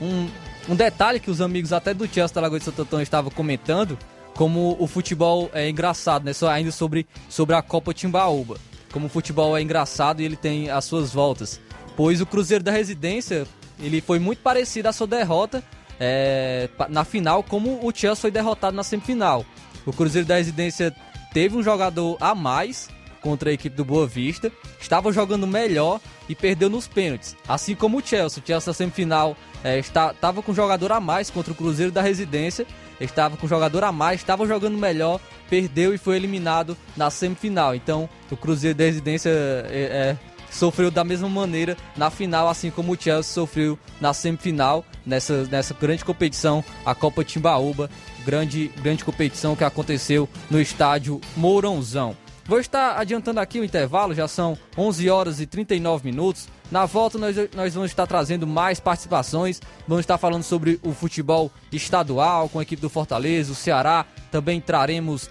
[0.00, 0.28] Um,
[0.68, 3.98] um detalhe que os amigos até do Chelsea da Lagoa de Santo Antônio estavam comentando,
[4.34, 6.32] como o futebol é engraçado, né?
[6.32, 8.56] Só ainda sobre, sobre a Copa Timbaúba.
[8.92, 11.60] Como o futebol é engraçado e ele tem as suas voltas.
[11.96, 13.46] Pois o Cruzeiro da Residência,
[13.78, 15.62] ele foi muito parecido à sua derrota
[15.98, 19.44] é, na final, como o Chelsea foi derrotado na semifinal.
[19.86, 20.94] O Cruzeiro da Residência
[21.32, 22.88] teve um jogador a mais
[23.24, 27.34] contra a equipe do Boa Vista, estava jogando melhor e perdeu nos pênaltis.
[27.48, 28.42] Assim como o Chelsea.
[28.42, 29.34] O Chelsea na semifinal
[29.64, 32.66] é, estava com jogador a mais contra o Cruzeiro da Residência,
[33.00, 35.18] estava com jogador a mais, estava jogando melhor,
[35.48, 37.74] perdeu e foi eliminado na semifinal.
[37.74, 42.92] Então o Cruzeiro da Residência é, é sofreu da mesma maneira na final, assim como
[42.92, 47.88] o Chelsea sofreu na semifinal, nessa, nessa grande competição, a Copa Timbaúba,
[48.24, 52.14] grande, grande competição que aconteceu no estádio Mourãozão.
[52.46, 56.46] Vou estar adiantando aqui o intervalo, já são 11 horas e 39 minutos.
[56.70, 59.62] Na volta, nós, nós vamos estar trazendo mais participações.
[59.88, 64.04] Vamos estar falando sobre o futebol estadual com a equipe do Fortaleza, o Ceará.
[64.30, 65.30] Também traremos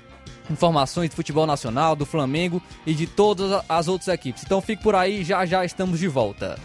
[0.49, 4.43] informações do futebol nacional, do Flamengo e de todas as outras equipes.
[4.43, 6.57] Então fique por aí, já já estamos de volta.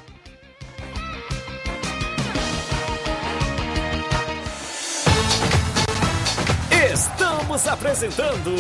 [7.49, 8.53] Estamos apresentando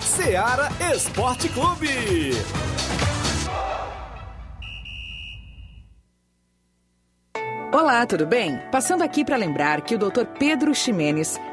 [0.00, 2.30] Seara Esporte Clube.
[7.72, 8.56] Olá, tudo bem?
[8.70, 10.26] Passando aqui para lembrar que o Dr.
[10.38, 11.40] Pedro Ximenes,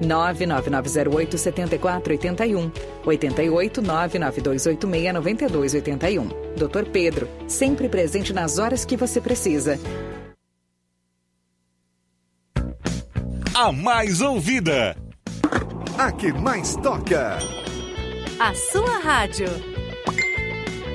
[0.00, 2.70] 99908 7481
[3.04, 6.28] 88 99286 9281.
[6.56, 6.90] Dr.
[6.90, 9.78] Pedro, sempre presente nas horas que você precisa.
[13.54, 14.96] A mais ouvida.
[15.96, 17.38] A que mais toca.
[18.40, 19.46] A sua rádio.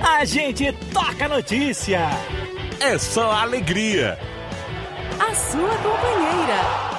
[0.02, 2.10] A gente toca notícia.
[2.82, 4.20] É só alegria.
[5.20, 6.99] A sua companheira.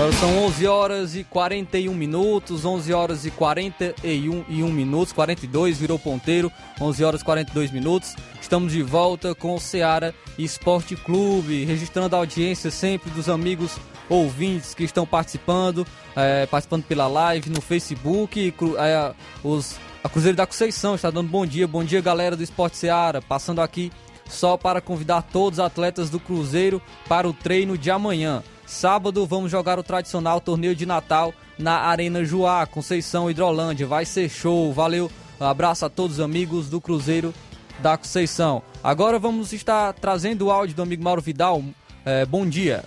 [0.00, 5.76] Agora são 11 horas e 41 minutos, 11 horas e 41 e 1 minutos, 42
[5.76, 8.16] virou ponteiro, 11 horas e 42 minutos.
[8.40, 13.76] Estamos de volta com o Ceará Esporte Clube, registrando a audiência sempre dos amigos
[14.08, 15.86] ouvintes que estão participando,
[16.16, 19.12] é, participando pela live no Facebook, é,
[19.44, 23.20] os, a Cruzeiro da Conceição está dando bom dia, bom dia galera do Esporte Ceará,
[23.20, 23.92] passando aqui
[24.26, 28.42] só para convidar todos os atletas do Cruzeiro para o treino de amanhã.
[28.70, 33.84] Sábado vamos jogar o tradicional torneio de Natal na Arena Joá, Conceição Hidrolândia.
[33.84, 34.72] Vai ser show.
[34.72, 35.10] Valeu.
[35.40, 37.34] Abraço a todos os amigos do Cruzeiro
[37.80, 38.62] da Conceição.
[38.82, 41.64] Agora vamos estar trazendo o áudio do amigo Mauro Vidal.
[42.04, 42.84] É, bom dia.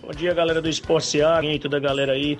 [0.00, 2.38] Bom dia, galera do Esporte Ceará e toda a galera aí,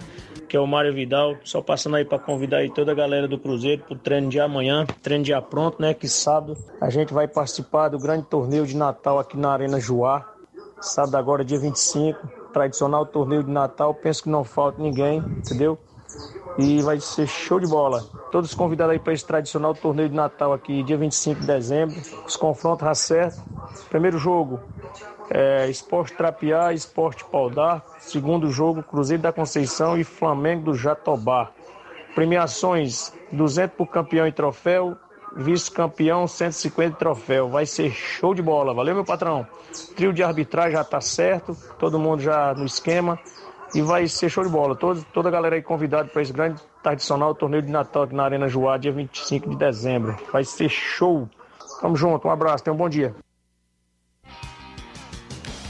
[0.48, 1.36] que é o Mário Vidal.
[1.44, 4.86] Só passando aí para convidar aí toda a galera do Cruzeiro pro treino de amanhã,
[5.02, 5.92] treino já pronto, né?
[5.92, 10.33] Que sábado a gente vai participar do grande torneio de Natal aqui na Arena Joá.
[10.80, 13.94] Sábado agora, dia 25, tradicional torneio de Natal.
[13.94, 15.78] Penso que não falta ninguém, entendeu?
[16.58, 18.02] E vai ser show de bola.
[18.30, 21.96] Todos convidados aí para esse tradicional torneio de Natal aqui, dia 25 de dezembro.
[22.26, 23.42] Os confrontos já certo.
[23.88, 24.60] Primeiro jogo,
[25.30, 27.82] é, Esporte Trapiá, Esporte Paudar.
[27.98, 31.50] Segundo jogo, Cruzeiro da Conceição e Flamengo do Jatobá.
[32.14, 34.96] Premiações: 200 por campeão e troféu,
[35.36, 37.48] vice-campeão 150 troféu.
[37.48, 38.72] Vai ser show de bola.
[38.74, 39.46] Valeu, meu patrão.
[39.96, 43.18] Trio de arbitragem já tá certo, todo mundo já no esquema.
[43.74, 44.76] E vai ser show de bola.
[44.76, 48.24] Todo, toda a galera aí convidada para esse grande tradicional torneio de Natal aqui na
[48.24, 50.16] Arena Joá, dia 25 de dezembro.
[50.32, 51.28] Vai ser show.
[51.80, 53.14] Tamo junto, um abraço, tenha um bom dia.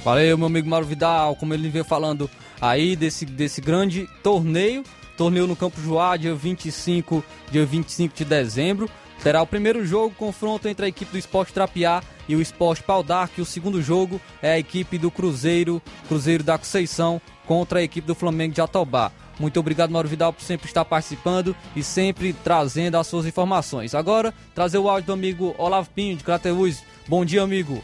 [0.04, 2.28] Valeu, meu amigo Mauro Vidal, como ele veio falando
[2.60, 4.84] aí desse, desse grande torneio,
[5.16, 8.90] torneio no Campo Joá, dia 25, dia 25 de dezembro.
[9.24, 13.02] Terá o primeiro jogo, confronto entre a equipe do Esporte Trapiá e o Esporte Pau
[13.02, 13.36] d'Arco.
[13.38, 18.06] E o segundo jogo é a equipe do Cruzeiro, Cruzeiro da Conceição, contra a equipe
[18.06, 19.10] do Flamengo de Atobá.
[19.40, 23.94] Muito obrigado, Mauro Vidal, por sempre estar participando e sempre trazendo as suas informações.
[23.94, 26.84] Agora, trazer o áudio do amigo Olavo Pinho, de Crateús.
[27.08, 27.82] Bom dia, amigo.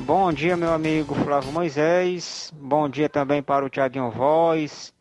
[0.00, 2.52] Bom dia, meu amigo Flávio Moisés.
[2.60, 4.92] Bom dia também para o Tiaguinho Voz.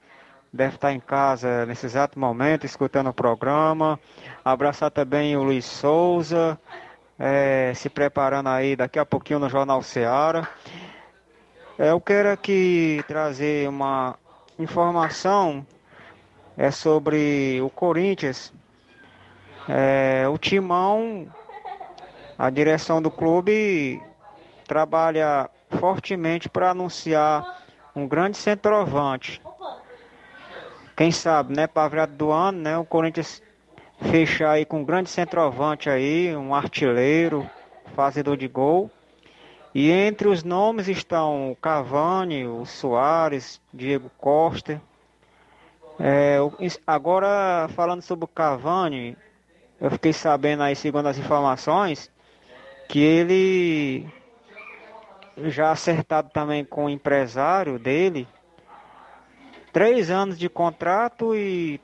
[0.52, 4.00] Deve estar em casa nesse exato momento, escutando o programa.
[4.44, 6.60] Abraçar também o Luiz Souza,
[7.18, 10.48] é, se preparando aí daqui a pouquinho no Jornal Seara.
[11.78, 14.18] É, eu quero aqui trazer uma
[14.58, 15.66] informação
[16.60, 18.54] é sobre o Corinthians.
[19.68, 21.26] É, o Timão,
[22.38, 24.02] a direção do clube
[24.68, 27.64] trabalha fortemente para anunciar
[27.96, 29.42] um grande centroavante.
[30.98, 33.42] Quem sabe, né, para virada do ano, né, o Corinthians
[34.02, 37.50] fechar aí com um grande centroavante aí, um artilheiro,
[37.96, 38.90] fazedor de gol.
[39.74, 44.82] E entre os nomes estão o Cavani, o Soares, Diego Costa.
[46.00, 46.38] É,
[46.88, 49.16] agora, falando sobre o Cavani,
[49.80, 52.10] eu fiquei sabendo aí, segundo as informações,
[52.88, 54.08] que ele
[55.46, 58.28] já acertado também com o empresário dele,
[59.72, 61.80] três anos de contrato e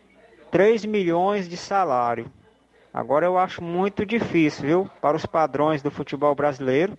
[0.56, 2.32] 3 milhões de salário.
[2.94, 4.90] Agora eu acho muito difícil, viu?
[5.02, 6.98] Para os padrões do futebol brasileiro.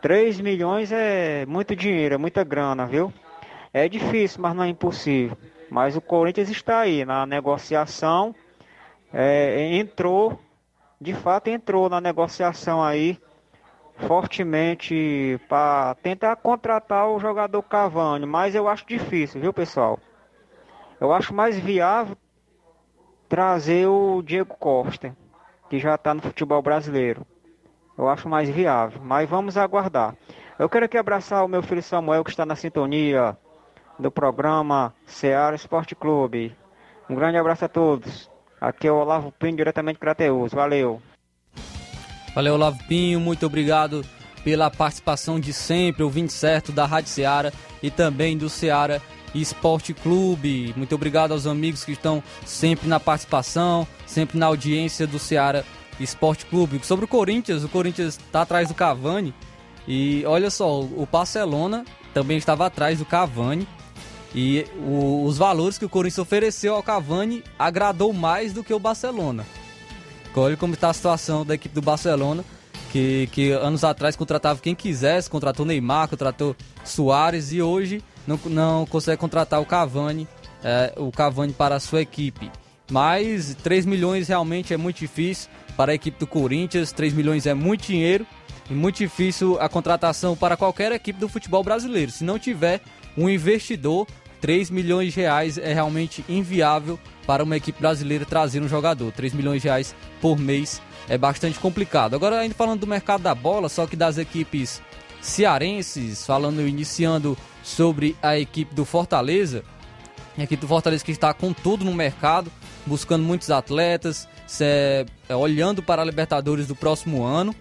[0.00, 3.12] 3 milhões é muito dinheiro, é muita grana, viu?
[3.74, 5.36] É difícil, mas não é impossível.
[5.68, 8.32] Mas o Corinthians está aí na negociação.
[9.12, 10.38] É, entrou,
[11.00, 13.18] de fato entrou na negociação aí
[13.96, 19.98] fortemente para tentar contratar o jogador Cavani, mas eu acho difícil, viu pessoal?
[21.00, 22.16] Eu acho mais viável
[23.30, 25.16] trazer o Diego Costa,
[25.70, 27.24] que já está no futebol brasileiro.
[27.96, 30.16] Eu acho mais viável, mas vamos aguardar.
[30.58, 33.38] Eu quero aqui abraçar o meu filho Samuel, que está na sintonia
[33.96, 36.56] do programa Ceará Esporte Clube.
[37.08, 38.28] Um grande abraço a todos.
[38.60, 40.52] Aqui é o Olavo Pinho, diretamente de Crateus.
[40.52, 41.00] Valeu.
[42.34, 43.20] Valeu, Olavo Pinho.
[43.20, 44.04] Muito obrigado
[44.42, 49.00] pela participação de sempre, ouvinte certo da Rádio Ceará e também do Ceará
[49.34, 50.74] Esporte Clube.
[50.76, 55.64] Muito obrigado aos amigos que estão sempre na participação, sempre na audiência do Ceará
[55.98, 56.80] Esporte Clube.
[56.82, 59.34] Sobre o Corinthians, o Corinthians está atrás do Cavani.
[59.86, 63.66] E olha só, o Barcelona também estava atrás do Cavani.
[64.34, 68.78] E o, os valores que o Corinthians ofereceu ao Cavani agradou mais do que o
[68.78, 69.44] Barcelona.
[70.34, 72.44] Olha como está a situação da equipe do Barcelona,
[72.92, 76.54] que, que anos atrás contratava quem quisesse, contratou Neymar, contratou
[76.84, 80.26] Soares e hoje não, não consegue contratar o Cavani,
[80.62, 82.50] é, o Cavani para a sua equipe.
[82.90, 87.54] Mas 3 milhões realmente é muito difícil para a equipe do Corinthians, 3 milhões é
[87.54, 88.26] muito dinheiro
[88.68, 92.10] e muito difícil a contratação para qualquer equipe do futebol brasileiro.
[92.10, 92.80] Se não tiver
[93.16, 94.06] um investidor,
[94.40, 99.12] 3 milhões de reais é realmente inviável para uma equipe brasileira trazer um jogador.
[99.12, 102.14] 3 milhões de reais por mês é bastante complicado.
[102.14, 104.80] Agora, ainda falando do mercado da bola, só que das equipes
[105.20, 109.64] cearenses, falando, iniciando sobre a equipe do Fortaleza.
[110.36, 112.50] A equipe do Fortaleza que está com tudo no mercado,
[112.86, 114.28] buscando muitos atletas,
[114.60, 117.54] é, olhando para a Libertadores do próximo ano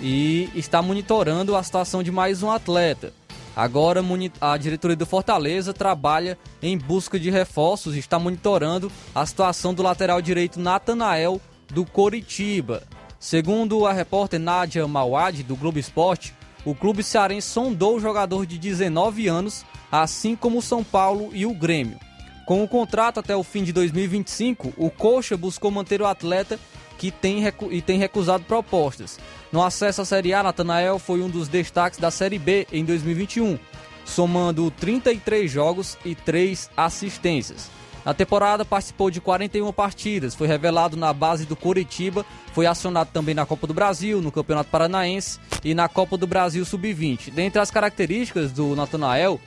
[0.00, 3.12] e está monitorando a situação de mais um atleta.
[3.54, 4.00] Agora
[4.40, 9.82] a diretoria do Fortaleza trabalha em busca de reforços e está monitorando a situação do
[9.82, 12.82] lateral direito Natanael do Coritiba.
[13.18, 16.34] Segundo a repórter Nádia Mawad do Globo Esporte,
[16.64, 21.46] o clube cearense sondou o jogador de 19 anos, assim como o São Paulo e
[21.46, 21.98] o Grêmio.
[22.46, 26.58] Com o contrato até o fim de 2025, o Coxa buscou manter o atleta
[26.98, 29.18] que tem e tem recusado propostas.
[29.50, 33.58] No acesso à Série A, Natanael foi um dos destaques da Série B em 2021,
[34.04, 37.70] somando 33 jogos e 3 assistências.
[38.04, 43.34] Na temporada participou de 41 partidas, foi revelado na base do Coritiba, foi acionado também
[43.34, 47.30] na Copa do Brasil, no Campeonato Paranaense e na Copa do Brasil Sub-20.
[47.30, 49.38] Dentre as características do Natanael,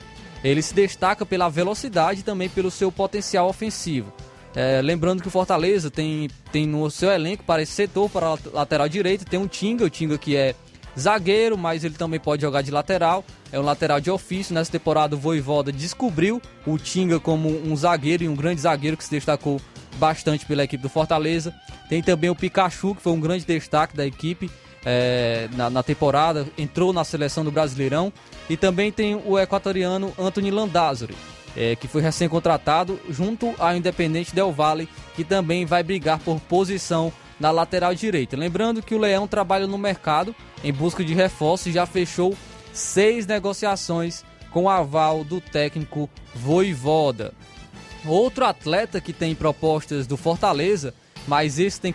[0.42, 4.12] ele se destaca pela velocidade e também pelo seu potencial ofensivo.
[4.54, 8.38] É, lembrando que o Fortaleza tem, tem no seu elenco para esse setor, para a
[8.52, 10.54] lateral direita, tem um Tinga, o Tinga que é
[10.98, 13.24] zagueiro, mas ele também pode jogar de lateral.
[13.52, 14.54] É um lateral de ofício.
[14.54, 19.04] Nessa temporada, o Voivoda descobriu o Tinga como um zagueiro e um grande zagueiro que
[19.04, 19.60] se destacou
[19.96, 21.54] bastante pela equipe do Fortaleza.
[21.88, 24.50] Tem também o Pikachu, que foi um grande destaque da equipe
[24.84, 28.12] é, na, na, temporada, entrou na seleção do Brasileirão.
[28.48, 31.16] E também tem o equatoriano Anthony Landázuri,
[31.56, 37.12] é, que foi recém-contratado junto ao Independente Del Valle, que também vai brigar por posição
[37.38, 38.36] na lateral direita.
[38.36, 42.36] Lembrando que o Leão trabalha no mercado em busca de reforços e já fechou
[42.72, 47.32] seis negociações com aval do técnico Voivoda.
[48.06, 50.94] Outro atleta que tem propostas do Fortaleza,
[51.26, 51.94] mas esse tem,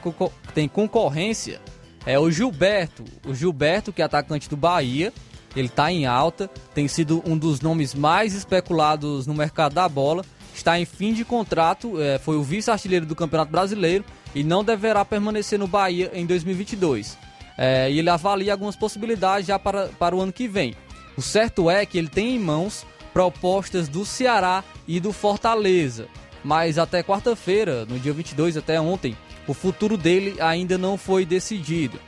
[0.53, 1.61] tem concorrência,
[2.05, 3.03] é o Gilberto.
[3.25, 5.13] O Gilberto, que é atacante do Bahia,
[5.55, 10.25] ele está em alta, tem sido um dos nomes mais especulados no mercado da bola,
[10.53, 14.03] está em fim de contrato, é, foi o vice-artilheiro do Campeonato Brasileiro
[14.33, 17.17] e não deverá permanecer no Bahia em 2022.
[17.57, 20.75] É, e ele avalia algumas possibilidades já para, para o ano que vem.
[21.17, 26.07] O certo é que ele tem em mãos propostas do Ceará e do Fortaleza,
[26.43, 29.17] mas até quarta-feira, no dia 22, até ontem,
[29.47, 31.99] o futuro dele ainda não foi decidido.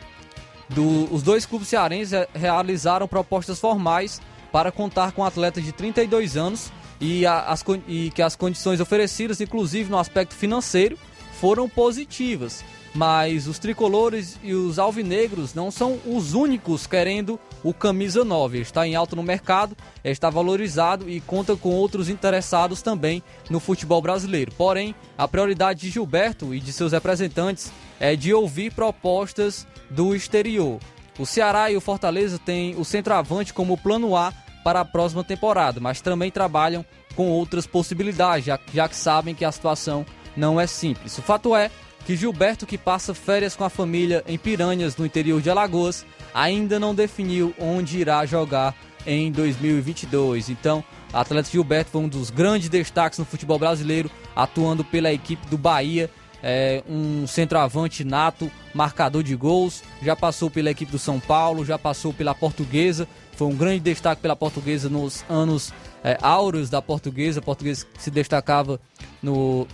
[0.70, 6.38] Do, os dois clubes cearenses realizaram propostas formais para contar com um atleta de 32
[6.38, 10.98] anos e, a, as, e que as condições oferecidas, inclusive no aspecto financeiro,
[11.42, 12.64] foram positivas.
[12.94, 18.58] Mas os tricolores e os alvinegros não são os únicos querendo o camisa 9.
[18.58, 23.60] Ele está em alta no mercado, está valorizado e conta com outros interessados também no
[23.60, 24.52] futebol brasileiro.
[24.56, 30.80] Porém, a prioridade de Gilberto e de seus representantes é de ouvir propostas do exterior.
[31.18, 34.34] O Ceará e o Fortaleza têm o centroavante como plano A
[34.64, 36.86] para a próxima temporada, mas também trabalham
[37.16, 40.06] com outras possibilidades, já, já que sabem que a situação
[40.36, 41.18] não é simples.
[41.18, 41.70] O fato é
[42.06, 46.80] que Gilberto, que passa férias com a família em Piranhas, no interior de Alagoas, ainda
[46.80, 48.76] não definiu onde irá jogar
[49.06, 50.50] em 2022.
[50.50, 55.46] Então, o atleta Gilberto foi um dos grandes destaques no futebol brasileiro, atuando pela equipe
[55.48, 56.10] do Bahia.
[56.44, 61.78] É, um centroavante nato, marcador de gols, já passou pela equipe do São Paulo, já
[61.78, 65.72] passou pela Portuguesa, foi um grande destaque pela Portuguesa nos anos
[66.04, 68.80] é, áureos da Portuguesa, a Portuguesa se destacava
[69.22, 69.68] no,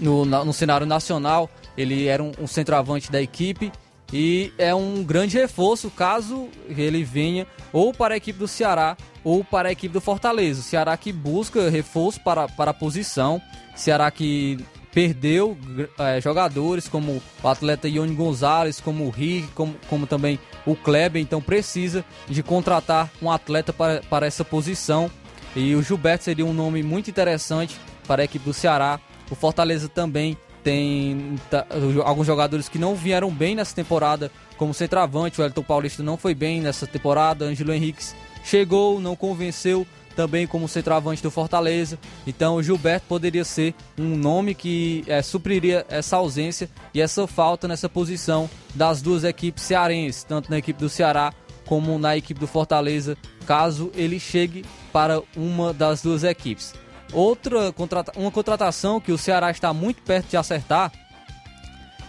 [0.00, 3.72] no, no cenário nacional, ele era um, um centroavante da equipe
[4.12, 9.44] e é um grande reforço caso ele venha ou para a equipe do Ceará ou
[9.44, 10.60] para a equipe do Fortaleza.
[10.60, 13.40] O Ceará que busca reforço para, para a posição,
[13.74, 14.58] Ceará que
[14.92, 15.56] perdeu
[15.98, 21.22] é, jogadores como o atleta Ione Gonzalez, como o Rick, como, como também o Kleber,
[21.22, 25.10] então precisa de contratar um atleta para, para essa posição.
[25.54, 27.76] E o Gilberto seria um nome muito interessante
[28.06, 29.00] para a equipe do Ceará.
[29.30, 31.66] O Fortaleza também tem tá,
[32.04, 36.34] alguns jogadores que não vieram bem nessa temporada, como centroavante, o Elton Paulista não foi
[36.34, 38.14] bem nessa temporada, Ângelo Henriques
[38.44, 41.98] chegou, não convenceu também como centroavante do Fortaleza.
[42.26, 47.66] Então o Gilberto poderia ser um nome que é, supriria essa ausência e essa falta
[47.66, 51.32] nessa posição das duas equipes cearenses, tanto na equipe do Ceará
[51.64, 53.16] como na equipe do Fortaleza,
[53.46, 56.74] caso ele chegue para uma das duas equipes.
[57.12, 60.92] Outra contrata uma contratação que o Ceará está muito perto de acertar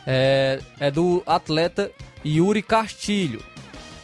[0.05, 1.91] é, é do atleta
[2.25, 3.43] Yuri Castilho.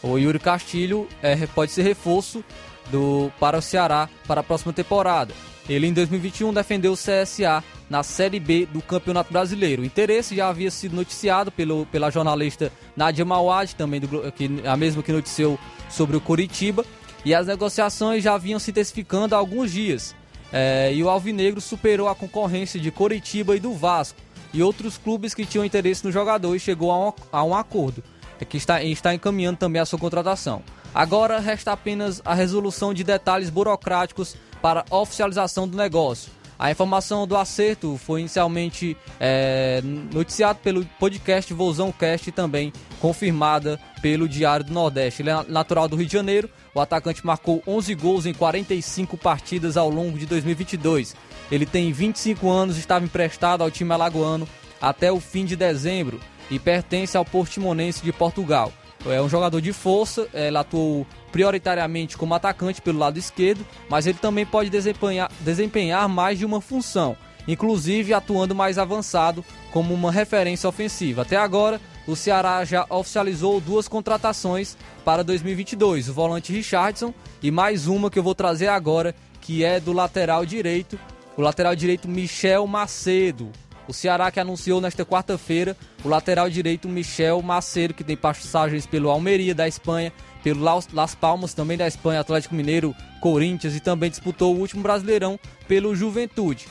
[0.02, 2.44] O Yuri Castilho é, pode ser reforço
[2.92, 5.34] do, para o Ceará para a próxima temporada.
[5.70, 9.82] Ele em 2021 defendeu o CSA na Série B do Campeonato Brasileiro.
[9.82, 14.78] O interesse já havia sido noticiado pelo, pela jornalista Nadia Mawad, também do, que, a
[14.78, 16.86] mesma que noticiou sobre o Curitiba,
[17.26, 20.16] e as negociações já vinham se intensificando há alguns dias.
[20.52, 24.20] É, e o Alvinegro superou a concorrência de Coritiba e do Vasco
[24.54, 28.04] e outros clubes que tinham interesse no jogador e chegou a um, a um acordo,
[28.40, 30.64] é que está, está encaminhando também a sua contratação.
[30.94, 36.32] Agora resta apenas a resolução de detalhes burocráticos para oficialização do negócio.
[36.60, 39.80] A informação do acerto foi inicialmente é,
[40.12, 45.22] noticiado pelo podcast Vozão Cast e também confirmada pelo Diário do Nordeste.
[45.22, 46.50] Ele é natural do Rio de Janeiro.
[46.78, 51.16] O atacante marcou 11 gols em 45 partidas ao longo de 2022.
[51.52, 54.48] Ele tem 25 anos, estava emprestado ao time alagoano
[54.80, 56.20] até o fim de dezembro
[56.52, 58.72] e pertence ao Portimonense de Portugal.
[59.08, 64.20] É um jogador de força, ele atuou prioritariamente como atacante pelo lado esquerdo, mas ele
[64.20, 67.18] também pode desempenhar, desempenhar mais de uma função,
[67.48, 71.24] inclusive atuando mais avançado como uma referência ofensiva.
[71.24, 77.86] Até agora, o Ceará já oficializou duas contratações para 2022, o volante Richardson e mais
[77.86, 80.98] uma que eu vou trazer agora, que é do lateral direito,
[81.36, 83.52] o lateral direito Michel Macedo.
[83.88, 89.10] O Ceará que anunciou nesta quarta-feira o lateral direito Michel Macedo, que tem passagens pelo
[89.10, 90.12] Almeria da Espanha,
[90.44, 95.38] pelo Las Palmas também da Espanha, Atlético Mineiro, Corinthians e também disputou o último Brasileirão
[95.68, 96.68] pelo Juventude.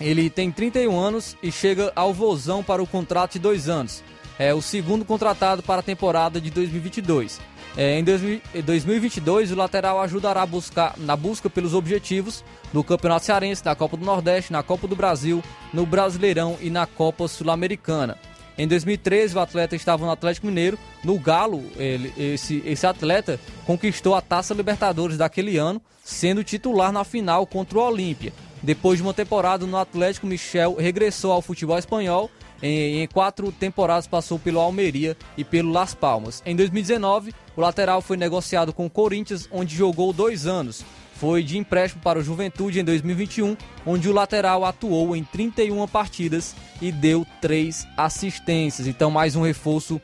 [0.00, 4.02] Ele tem 31 anos e chega ao Vozão para o contrato de dois anos.
[4.38, 7.40] É o segundo contratado para a temporada de 2022.
[7.76, 13.74] É, em 2022, o lateral ajudará buscar, na busca pelos objetivos do Campeonato Cearense, na
[13.74, 18.16] Copa do Nordeste, na Copa do Brasil, no Brasileirão e na Copa Sul-Americana.
[18.56, 20.76] Em 2013, o atleta estava no Atlético Mineiro.
[21.04, 27.04] No Galo, ele, esse, esse atleta conquistou a Taça Libertadores daquele ano, sendo titular na
[27.04, 28.32] final contra o Olímpia.
[28.60, 32.28] Depois de uma temporada no Atlético, Michel regressou ao futebol espanhol.
[32.62, 36.42] Em, quatro temporadas passou pelo Almeria e pelo Las Palmas.
[36.44, 40.84] Em 2019, o lateral foi negociado com o Corinthians, onde jogou dois anos
[41.18, 46.54] foi de empréstimo para o Juventude em 2021, onde o lateral atuou em 31 partidas
[46.80, 48.86] e deu três assistências.
[48.86, 50.00] Então, mais um reforço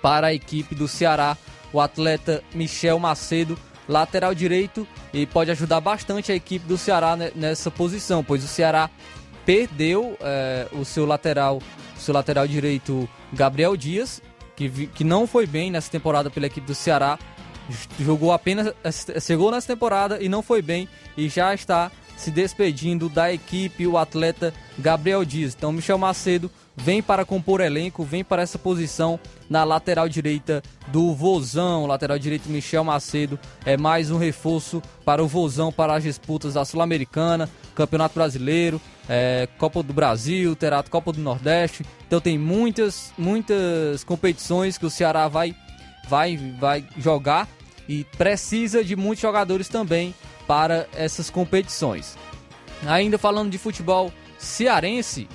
[0.00, 1.36] para a equipe do Ceará,
[1.72, 3.58] o atleta Michel Macedo,
[3.88, 8.88] lateral direito, e pode ajudar bastante a equipe do Ceará nessa posição, pois o Ceará
[9.44, 11.60] perdeu é, o seu lateral,
[11.96, 14.22] seu lateral direito Gabriel Dias,
[14.56, 17.18] que, que não foi bem nessa temporada pela equipe do Ceará
[17.98, 18.74] jogou apenas
[19.20, 23.96] chegou nessa temporada e não foi bem e já está se despedindo da equipe o
[23.96, 25.54] atleta Gabriel Dias.
[25.56, 26.50] Então Michel Macedo
[26.82, 31.86] vem para compor elenco, vem para essa posição na lateral direita do Vozão.
[31.86, 36.64] Lateral direito Michel Macedo é mais um reforço para o Vozão para as disputas da
[36.64, 41.84] Sul-Americana, Campeonato Brasileiro, é, Copa do Brasil, terá Copa do Nordeste.
[42.06, 45.54] Então tem muitas, muitas competições que o Ceará vai,
[46.08, 47.46] vai, vai jogar
[47.88, 50.14] e precisa de muitos jogadores também
[50.46, 52.16] para essas competições.
[52.86, 54.10] Ainda falando de futebol
[54.40, 55.28] cearense,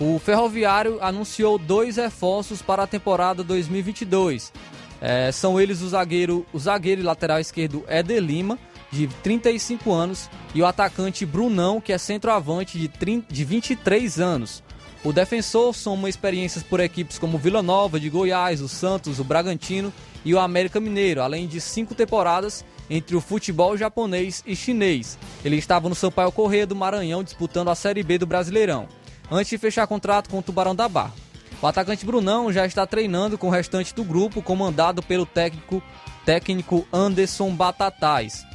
[0.00, 4.52] o Ferroviário anunciou dois reforços para a temporada 2022.
[5.00, 8.58] É, são eles o zagueiro, o zagueiro lateral esquerdo Éder Lima,
[8.90, 14.62] de 35 anos, e o atacante Brunão, que é centroavante de, 30, de 23 anos.
[15.04, 19.92] O defensor soma experiências por equipes como Vila Nova, de Goiás, o Santos, o Bragantino
[20.24, 25.18] e o América Mineiro, além de cinco temporadas entre o futebol japonês e chinês.
[25.44, 28.88] Ele estava no Sampaio Corrêa do Maranhão disputando a Série B do Brasileirão,
[29.30, 31.14] antes de fechar contrato com o Tubarão da Barra.
[31.60, 35.82] O atacante Brunão já está treinando com o restante do grupo, comandado pelo técnico,
[36.24, 38.46] técnico Anderson Batatais.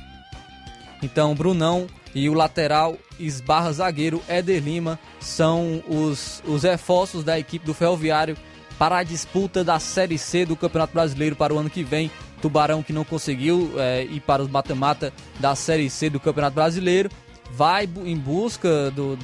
[1.01, 7.65] Então, Brunão e o lateral esbarra zagueiro Éder Lima são os, os reforços da equipe
[7.65, 8.37] do Ferroviário
[8.77, 12.09] para a disputa da Série C do Campeonato Brasileiro para o ano que vem.
[12.41, 17.09] Tubarão que não conseguiu é, ir para os mata-mata da Série C do Campeonato Brasileiro
[17.55, 19.17] vai em busca do,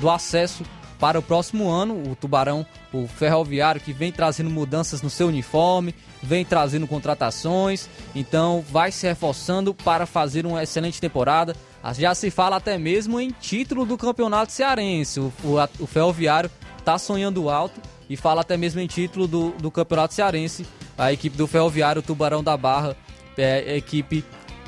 [0.00, 0.64] do acesso
[0.98, 2.10] para o próximo ano.
[2.10, 8.64] O Tubarão, o Ferroviário, que vem trazendo mudanças no seu uniforme, vem trazendo contratações, então
[8.70, 11.54] vai se reforçando para fazer uma excelente temporada.
[11.94, 15.20] Já se fala até mesmo em título do campeonato cearense.
[15.20, 17.80] O, o, o Ferroviário está sonhando alto
[18.10, 20.66] e fala até mesmo em título do, do campeonato cearense.
[20.96, 22.96] A equipe do Ferroviário, o Tubarão da Barra,
[23.36, 24.24] é a equipe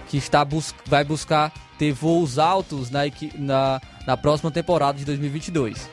[0.08, 3.00] que está bus vai buscar ter voos altos na,
[3.38, 5.88] na, na próxima temporada de 2022.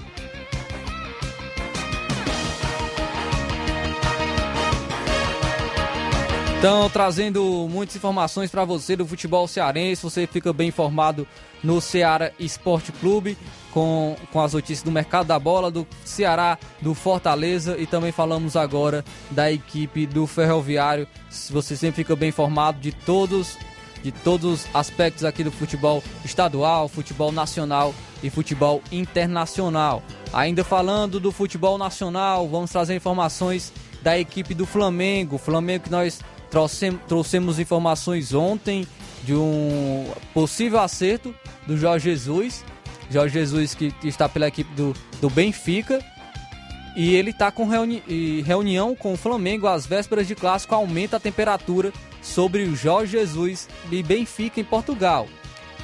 [6.57, 11.25] Então, trazendo muitas informações para você do futebol cearense, você fica bem informado
[11.63, 13.37] no Ceará Esporte Clube,
[13.71, 18.57] com, com as notícias do mercado da bola, do Ceará, do Fortaleza e também falamos
[18.57, 21.07] agora da equipe do Ferroviário.
[21.49, 23.55] Você sempre fica bem informado de todos
[24.03, 27.93] de todos os aspectos aqui do futebol estadual, futebol nacional
[28.23, 30.03] e futebol internacional.
[30.33, 33.71] Ainda falando do futebol nacional, vamos trazer informações
[34.01, 35.37] da equipe do Flamengo.
[35.37, 38.87] Flamengo que nós trouxemos, trouxemos informações ontem
[39.23, 41.33] de um possível acerto
[41.65, 42.63] do Jorge Jesus.
[43.09, 46.03] Jorge Jesus que está pela equipe do, do Benfica.
[46.95, 48.01] E ele está com reuni
[48.41, 51.93] reunião com o Flamengo às vésperas de clássico, aumenta a temperatura
[52.27, 55.27] sobre o Jorge Jesus e Benfica em Portugal.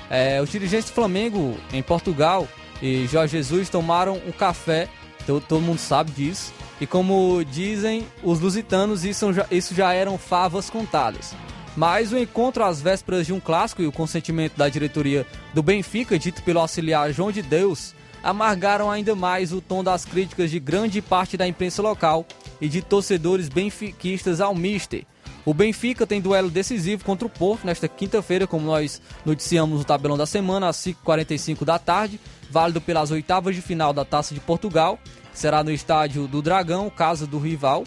[0.10, 2.48] É, os dirigentes do Flamengo em Portugal
[2.82, 4.88] e Jorge Jesus tomaram um café,
[5.26, 10.18] todo, todo mundo sabe disso, e como dizem os lusitanos, isso já, isso já eram
[10.18, 11.34] favas contadas.
[11.76, 16.20] Mas o encontro às vésperas de um clássico e o consentimento da diretoria do Benfica,
[16.20, 21.02] dito pelo auxiliar João de Deus, amargaram ainda mais o tom das críticas de grande
[21.02, 22.26] parte da imprensa local
[22.62, 25.04] e de torcedores benfiquistas ao Mister.
[25.46, 30.18] O Benfica tem duelo decisivo contra o Porto nesta quinta-feira, como nós noticiamos no tabelão
[30.18, 32.20] da semana, às 5h45 da tarde,
[32.50, 34.98] válido pelas oitavas de final da Taça de Portugal
[35.34, 37.84] será no estádio do Dragão, casa do rival.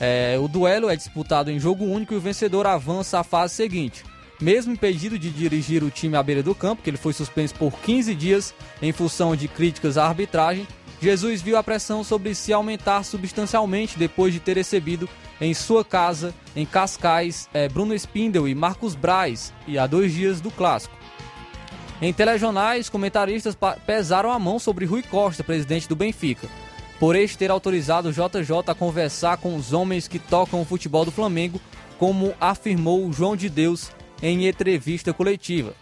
[0.00, 4.04] É, o duelo é disputado em jogo único e o vencedor avança à fase seguinte.
[4.40, 7.72] Mesmo impedido de dirigir o time à beira do campo, que ele foi suspenso por
[7.80, 10.66] 15 dias em função de críticas à arbitragem,
[11.00, 15.08] Jesus viu a pressão sobre si aumentar substancialmente depois de ter recebido
[15.40, 20.40] em sua casa, em Cascais, é, Bruno Spindel e Marcos Braz, e há dois dias
[20.40, 20.96] do clássico.
[22.02, 26.48] Em telejornais, comentaristas pesaram a mão sobre Rui Costa, presidente do Benfica
[26.98, 31.04] por este ter autorizado o JJ a conversar com os homens que tocam o futebol
[31.04, 31.60] do Flamengo,
[31.98, 33.90] como afirmou João de Deus
[34.22, 35.74] em entrevista coletiva.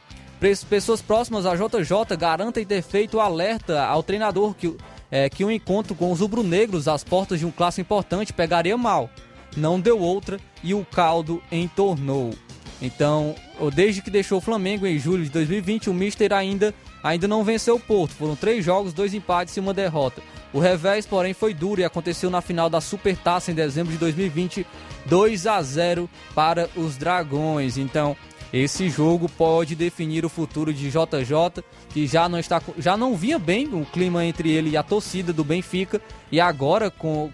[0.69, 4.77] Pessoas próximas a JJ garantem ter feito alerta ao treinador que,
[5.11, 9.11] é, que um encontro com os rubro-negros às portas de um clássico importante pegaria mal.
[9.57, 12.35] Não deu outra e o caldo entornou.
[12.81, 13.35] Então,
[13.75, 17.77] desde que deixou o Flamengo em julho de 2020, o Mister ainda, ainda não venceu
[17.77, 18.15] o Porto.
[18.15, 20.21] Foram três jogos, dois empates e uma derrota.
[20.53, 24.67] O revés, porém, foi duro e aconteceu na final da Supertaça em dezembro de 2020,
[25.07, 27.79] 2 a 0 para os Dragões.
[27.79, 28.17] Então,
[28.53, 33.39] esse jogo pode definir o futuro de JJ, que já não está já não vinha
[33.39, 37.31] bem o clima entre ele e a torcida do Benfica, e agora com,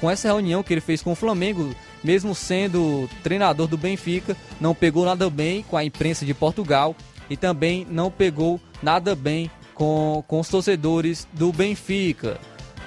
[0.00, 4.36] com eh, essa reunião que ele fez com o Flamengo mesmo sendo treinador do Benfica,
[4.60, 6.94] não pegou nada bem com a imprensa de Portugal
[7.28, 12.38] e também não pegou nada bem com, com os torcedores do Benfica.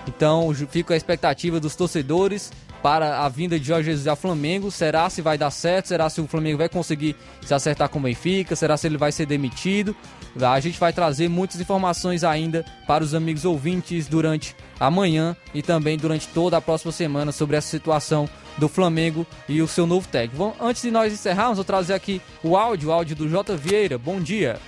[0.07, 2.51] Então fica a expectativa dos torcedores
[2.81, 4.71] para a vinda de Jorge Jesus ao Flamengo.
[4.71, 5.87] Será se vai dar certo?
[5.87, 7.15] Será se o Flamengo vai conseguir
[7.45, 8.55] se acertar com o Benfica?
[8.55, 9.95] Será se ele vai ser demitido?
[10.41, 15.97] A gente vai trazer muitas informações ainda para os amigos ouvintes durante amanhã e também
[15.97, 20.55] durante toda a próxima semana sobre essa situação do Flamengo e o seu novo técnico.
[20.59, 23.55] Antes de nós encerrarmos, vou trazer aqui o áudio, o áudio do J.
[23.55, 23.97] Vieira.
[23.97, 24.59] Bom dia.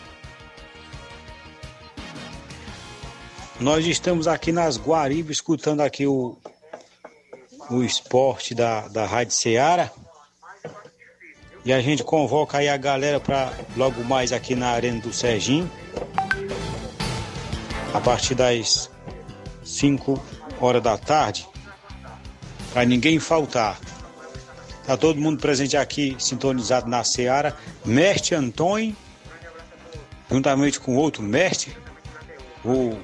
[3.60, 6.38] Nós estamos aqui nas Guaribas escutando aqui o,
[7.70, 9.92] o esporte da, da Rádio Ceará.
[11.66, 15.70] E a gente convoca aí a galera para logo mais aqui na Arena do Serginho.
[17.94, 18.90] A partir das
[19.64, 20.22] 5
[20.60, 21.48] horas da tarde.
[22.74, 23.80] Para ninguém faltar.
[24.86, 27.56] Tá todo mundo presente aqui, sintonizado na Seara.
[27.86, 28.96] Mestre Antônio,
[30.30, 31.76] juntamente com outro mestre,
[32.66, 32.98] o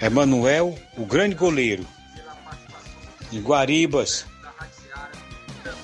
[0.00, 1.86] Emanuel, o grande goleiro.
[3.38, 4.26] Guaribas.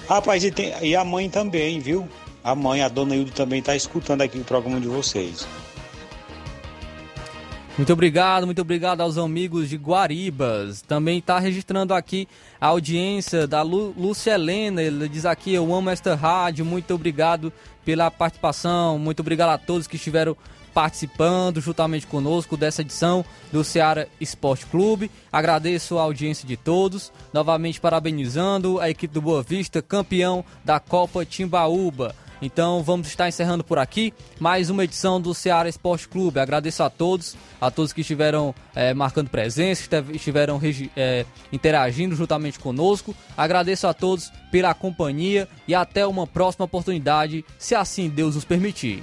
[0.08, 2.08] Rapaz, e, tem, e a mãe também, viu?
[2.42, 5.46] A mãe, a dona Hilda também está escutando aqui o programa de vocês.
[7.76, 10.80] Muito obrigado, muito obrigado aos amigos de Guaribas.
[10.80, 12.26] Também está registrando aqui
[12.58, 14.82] a audiência da Lu, Lúcia Helena.
[14.82, 16.64] Ele diz aqui: Eu amo esta rádio.
[16.64, 17.52] Muito obrigado
[17.84, 18.98] pela participação.
[18.98, 20.34] Muito obrigado a todos que estiveram
[20.76, 25.10] participando juntamente conosco dessa edição do Ceará Esporte Clube.
[25.32, 31.24] Agradeço a audiência de todos, novamente parabenizando a equipe do Boa Vista, campeão da Copa
[31.24, 32.14] Timbaúba.
[32.42, 36.40] Então vamos estar encerrando por aqui mais uma edição do Ceará Esporte Clube.
[36.40, 40.60] Agradeço a todos, a todos que estiveram é, marcando presença, estiveram
[40.94, 43.16] é, interagindo juntamente conosco.
[43.34, 49.02] Agradeço a todos pela companhia e até uma próxima oportunidade, se assim Deus nos permitir.